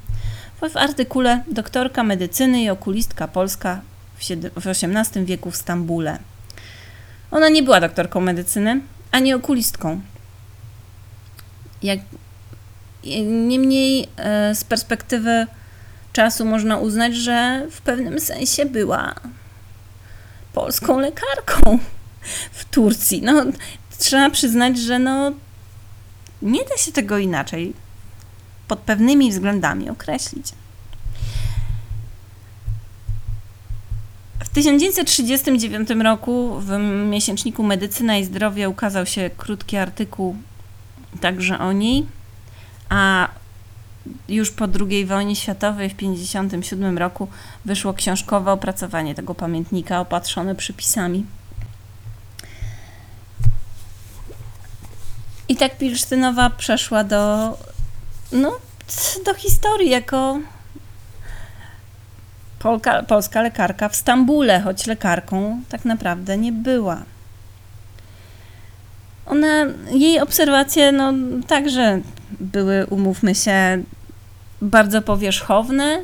W- 0.61 0.77
artykule 0.77 1.43
doktorka 1.47 2.03
medycyny 2.03 2.63
i 2.63 2.69
okulistka 2.69 3.27
polska 3.27 3.81
w 4.55 4.67
XVIII 4.67 5.25
wieku 5.25 5.51
w 5.51 5.55
Stambule. 5.55 6.19
Ona 7.31 7.49
nie 7.49 7.63
była 7.63 7.79
doktorką 7.79 8.21
medycyny, 8.21 8.81
ani 9.11 9.33
okulistką. 9.33 10.01
Jak, 11.83 11.99
niemniej 13.25 14.07
e, 14.17 14.55
z 14.55 14.63
perspektywy 14.63 15.47
czasu 16.13 16.45
można 16.45 16.77
uznać, 16.77 17.15
że 17.15 17.67
w 17.71 17.81
pewnym 17.81 18.19
sensie 18.19 18.65
była 18.65 19.15
polską 20.53 20.99
lekarką 20.99 21.79
w 22.51 22.65
Turcji. 22.65 23.21
No, 23.21 23.45
trzeba 23.97 24.29
przyznać, 24.29 24.79
że 24.79 24.99
no, 24.99 25.31
nie 26.41 26.63
da 26.63 26.77
się 26.77 26.91
tego 26.91 27.17
inaczej 27.17 27.73
pod 28.67 28.79
pewnymi 28.79 29.31
względami 29.31 29.89
określić. 29.89 30.47
1939 34.55 35.89
roku 36.03 36.59
w 36.59 36.77
miesięczniku 37.09 37.63
Medycyna 37.63 38.17
i 38.17 38.25
Zdrowie 38.25 38.69
ukazał 38.69 39.05
się 39.05 39.29
krótki 39.37 39.77
artykuł 39.77 40.35
także 41.21 41.59
o 41.59 41.71
niej, 41.71 42.05
a 42.89 43.27
już 44.29 44.51
po 44.51 44.65
II 44.89 45.05
wojnie 45.05 45.35
światowej 45.35 45.89
w 45.89 45.93
1957 45.93 46.97
roku 46.97 47.27
wyszło 47.65 47.93
książkowe 47.93 48.51
opracowanie 48.51 49.15
tego 49.15 49.35
pamiętnika 49.35 49.99
opatrzone 49.99 50.55
przypisami. 50.55 51.25
I 55.47 55.55
tak 55.55 55.77
Pilsztynowa 55.77 56.49
przeszła 56.49 57.03
do, 57.03 57.57
no, 58.31 58.59
do 59.25 59.33
historii 59.33 59.89
jako 59.89 60.39
Polka, 62.65 63.03
polska 63.03 63.41
lekarka 63.41 63.89
w 63.89 63.95
Stambule, 63.95 64.61
choć 64.61 64.87
lekarką 64.87 65.61
tak 65.69 65.85
naprawdę 65.85 66.37
nie 66.37 66.51
była. 66.51 67.03
Ona, 69.25 69.65
jej 69.91 70.19
obserwacje, 70.19 70.91
no 70.91 71.13
także 71.47 72.01
były, 72.39 72.85
umówmy 72.85 73.35
się, 73.35 73.83
bardzo 74.61 75.01
powierzchowne, 75.01 76.01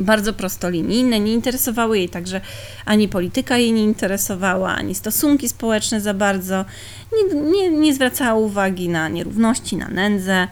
bardzo 0.00 0.32
prostolinijne, 0.32 1.20
nie 1.20 1.32
interesowały 1.32 1.98
jej 1.98 2.08
także 2.08 2.40
ani 2.84 3.08
polityka 3.08 3.56
jej 3.56 3.72
nie 3.72 3.82
interesowała, 3.82 4.74
ani 4.74 4.94
stosunki 4.94 5.48
społeczne 5.48 6.00
za 6.00 6.14
bardzo. 6.14 6.64
Nie, 7.12 7.40
nie, 7.40 7.70
nie 7.70 7.94
zwracała 7.94 8.40
uwagi 8.40 8.88
na 8.88 9.08
nierówności, 9.08 9.76
na 9.76 9.88
nędzę. 9.88 10.48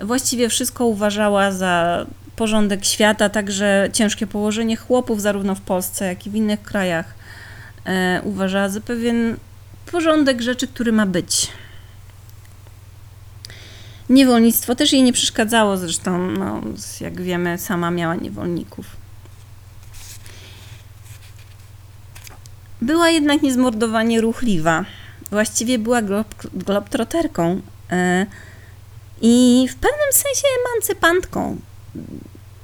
Właściwie 0.00 0.48
wszystko 0.48 0.86
uważała 0.86 1.52
za 1.52 2.06
porządek 2.36 2.84
świata, 2.84 3.28
także 3.28 3.88
ciężkie 3.92 4.26
położenie 4.26 4.76
chłopów 4.76 5.22
zarówno 5.22 5.54
w 5.54 5.60
Polsce, 5.60 6.06
jak 6.06 6.26
i 6.26 6.30
w 6.30 6.34
innych 6.34 6.62
krajach 6.62 7.14
e, 7.84 8.20
uważała 8.24 8.68
za 8.68 8.80
pewien 8.80 9.36
porządek 9.92 10.42
rzeczy, 10.42 10.68
który 10.68 10.92
ma 10.92 11.06
być. 11.06 11.48
Niewolnictwo 14.08 14.74
też 14.74 14.92
jej 14.92 15.02
nie 15.02 15.12
przeszkadzało, 15.12 15.76
zresztą, 15.76 16.30
no, 16.30 16.60
jak 17.00 17.20
wiemy, 17.20 17.58
sama 17.58 17.90
miała 17.90 18.14
niewolników. 18.14 18.86
Była 22.82 23.10
jednak 23.10 23.42
niezmordowanie 23.42 24.20
ruchliwa. 24.20 24.84
Właściwie 25.30 25.78
była 25.78 26.02
glob, 26.02 26.34
globtroterką 26.54 27.60
e, 27.90 28.26
i 29.20 29.66
w 29.70 29.74
pewnym 29.74 30.12
sensie 30.12 30.42
emancypantką. 30.64 31.56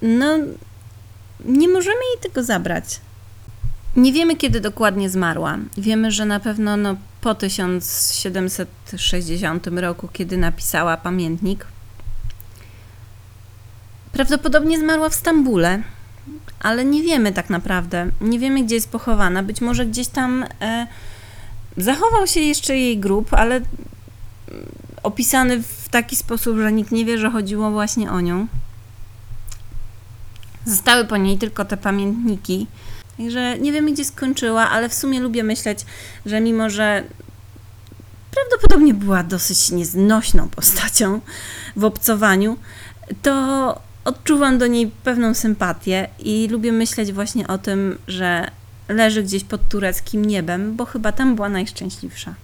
No, 0.02 0.38
nie 1.44 1.68
możemy 1.68 1.96
jej 1.96 2.22
tego 2.22 2.42
zabrać. 2.42 3.00
Nie 3.96 4.12
wiemy, 4.12 4.36
kiedy 4.36 4.60
dokładnie 4.60 5.10
zmarła. 5.10 5.58
Wiemy, 5.76 6.10
że 6.10 6.24
na 6.24 6.40
pewno 6.40 6.76
no, 6.76 6.96
po 7.20 7.34
1760 7.34 9.66
roku, 9.66 10.08
kiedy 10.12 10.36
napisała 10.36 10.96
pamiętnik. 10.96 11.66
Prawdopodobnie 14.12 14.78
zmarła 14.78 15.08
w 15.08 15.14
Stambule, 15.14 15.82
ale 16.60 16.84
nie 16.84 17.02
wiemy 17.02 17.32
tak 17.32 17.50
naprawdę. 17.50 18.10
Nie 18.20 18.38
wiemy, 18.38 18.64
gdzie 18.64 18.74
jest 18.74 18.90
pochowana. 18.90 19.42
Być 19.42 19.60
może 19.60 19.86
gdzieś 19.86 20.08
tam 20.08 20.44
e, 20.60 20.86
zachował 21.76 22.26
się 22.26 22.40
jeszcze 22.40 22.76
jej 22.76 22.98
grób, 22.98 23.34
ale 23.34 23.56
mm, 23.56 23.66
opisany 25.02 25.62
w 25.62 25.88
taki 25.88 26.16
sposób, 26.16 26.58
że 26.58 26.72
nikt 26.72 26.92
nie 26.92 27.04
wie, 27.04 27.18
że 27.18 27.30
chodziło 27.30 27.70
właśnie 27.70 28.10
o 28.10 28.20
nią. 28.20 28.46
Zostały 30.66 31.04
po 31.04 31.16
niej 31.16 31.38
tylko 31.38 31.64
te 31.64 31.76
pamiętniki. 31.76 32.66
Także 33.16 33.58
nie 33.58 33.72
wiemy, 33.72 33.92
gdzie 33.92 34.04
skończyła, 34.04 34.70
ale 34.70 34.88
w 34.88 34.94
sumie 34.94 35.20
lubię 35.20 35.42
myśleć, 35.42 35.86
że 36.26 36.40
mimo, 36.40 36.70
że 36.70 37.04
prawdopodobnie 38.30 38.94
była 38.94 39.22
dosyć 39.22 39.70
nieznośną 39.70 40.48
postacią 40.48 41.20
w 41.76 41.84
obcowaniu, 41.84 42.56
to 43.22 43.80
odczuwam 44.04 44.58
do 44.58 44.66
niej 44.66 44.90
pewną 45.04 45.34
sympatię 45.34 46.08
i 46.18 46.48
lubię 46.50 46.72
myśleć 46.72 47.12
właśnie 47.12 47.46
o 47.46 47.58
tym, 47.58 47.98
że 48.08 48.50
leży 48.88 49.22
gdzieś 49.22 49.44
pod 49.44 49.68
tureckim 49.68 50.24
niebem, 50.24 50.76
bo 50.76 50.84
chyba 50.84 51.12
tam 51.12 51.36
była 51.36 51.48
najszczęśliwsza. 51.48 52.34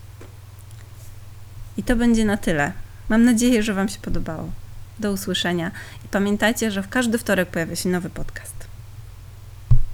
I 1.77 1.83
to 1.83 1.97
będzie 1.97 2.25
na 2.25 2.37
tyle. 2.37 2.73
Mam 3.09 3.25
nadzieję, 3.25 3.63
że 3.63 3.75
Wam 3.75 3.89
się 3.89 3.99
podobało. 4.01 4.62
Do 5.03 5.13
usłyszenia 5.13 5.71
i 6.05 6.09
pamiętajcie, 6.09 6.71
że 6.71 6.83
w 6.83 6.89
każdy 6.89 7.19
wtorek 7.19 7.49
pojawia 7.49 7.77
się 7.77 7.89
nowy 7.89 8.11
podcast. 8.11 8.62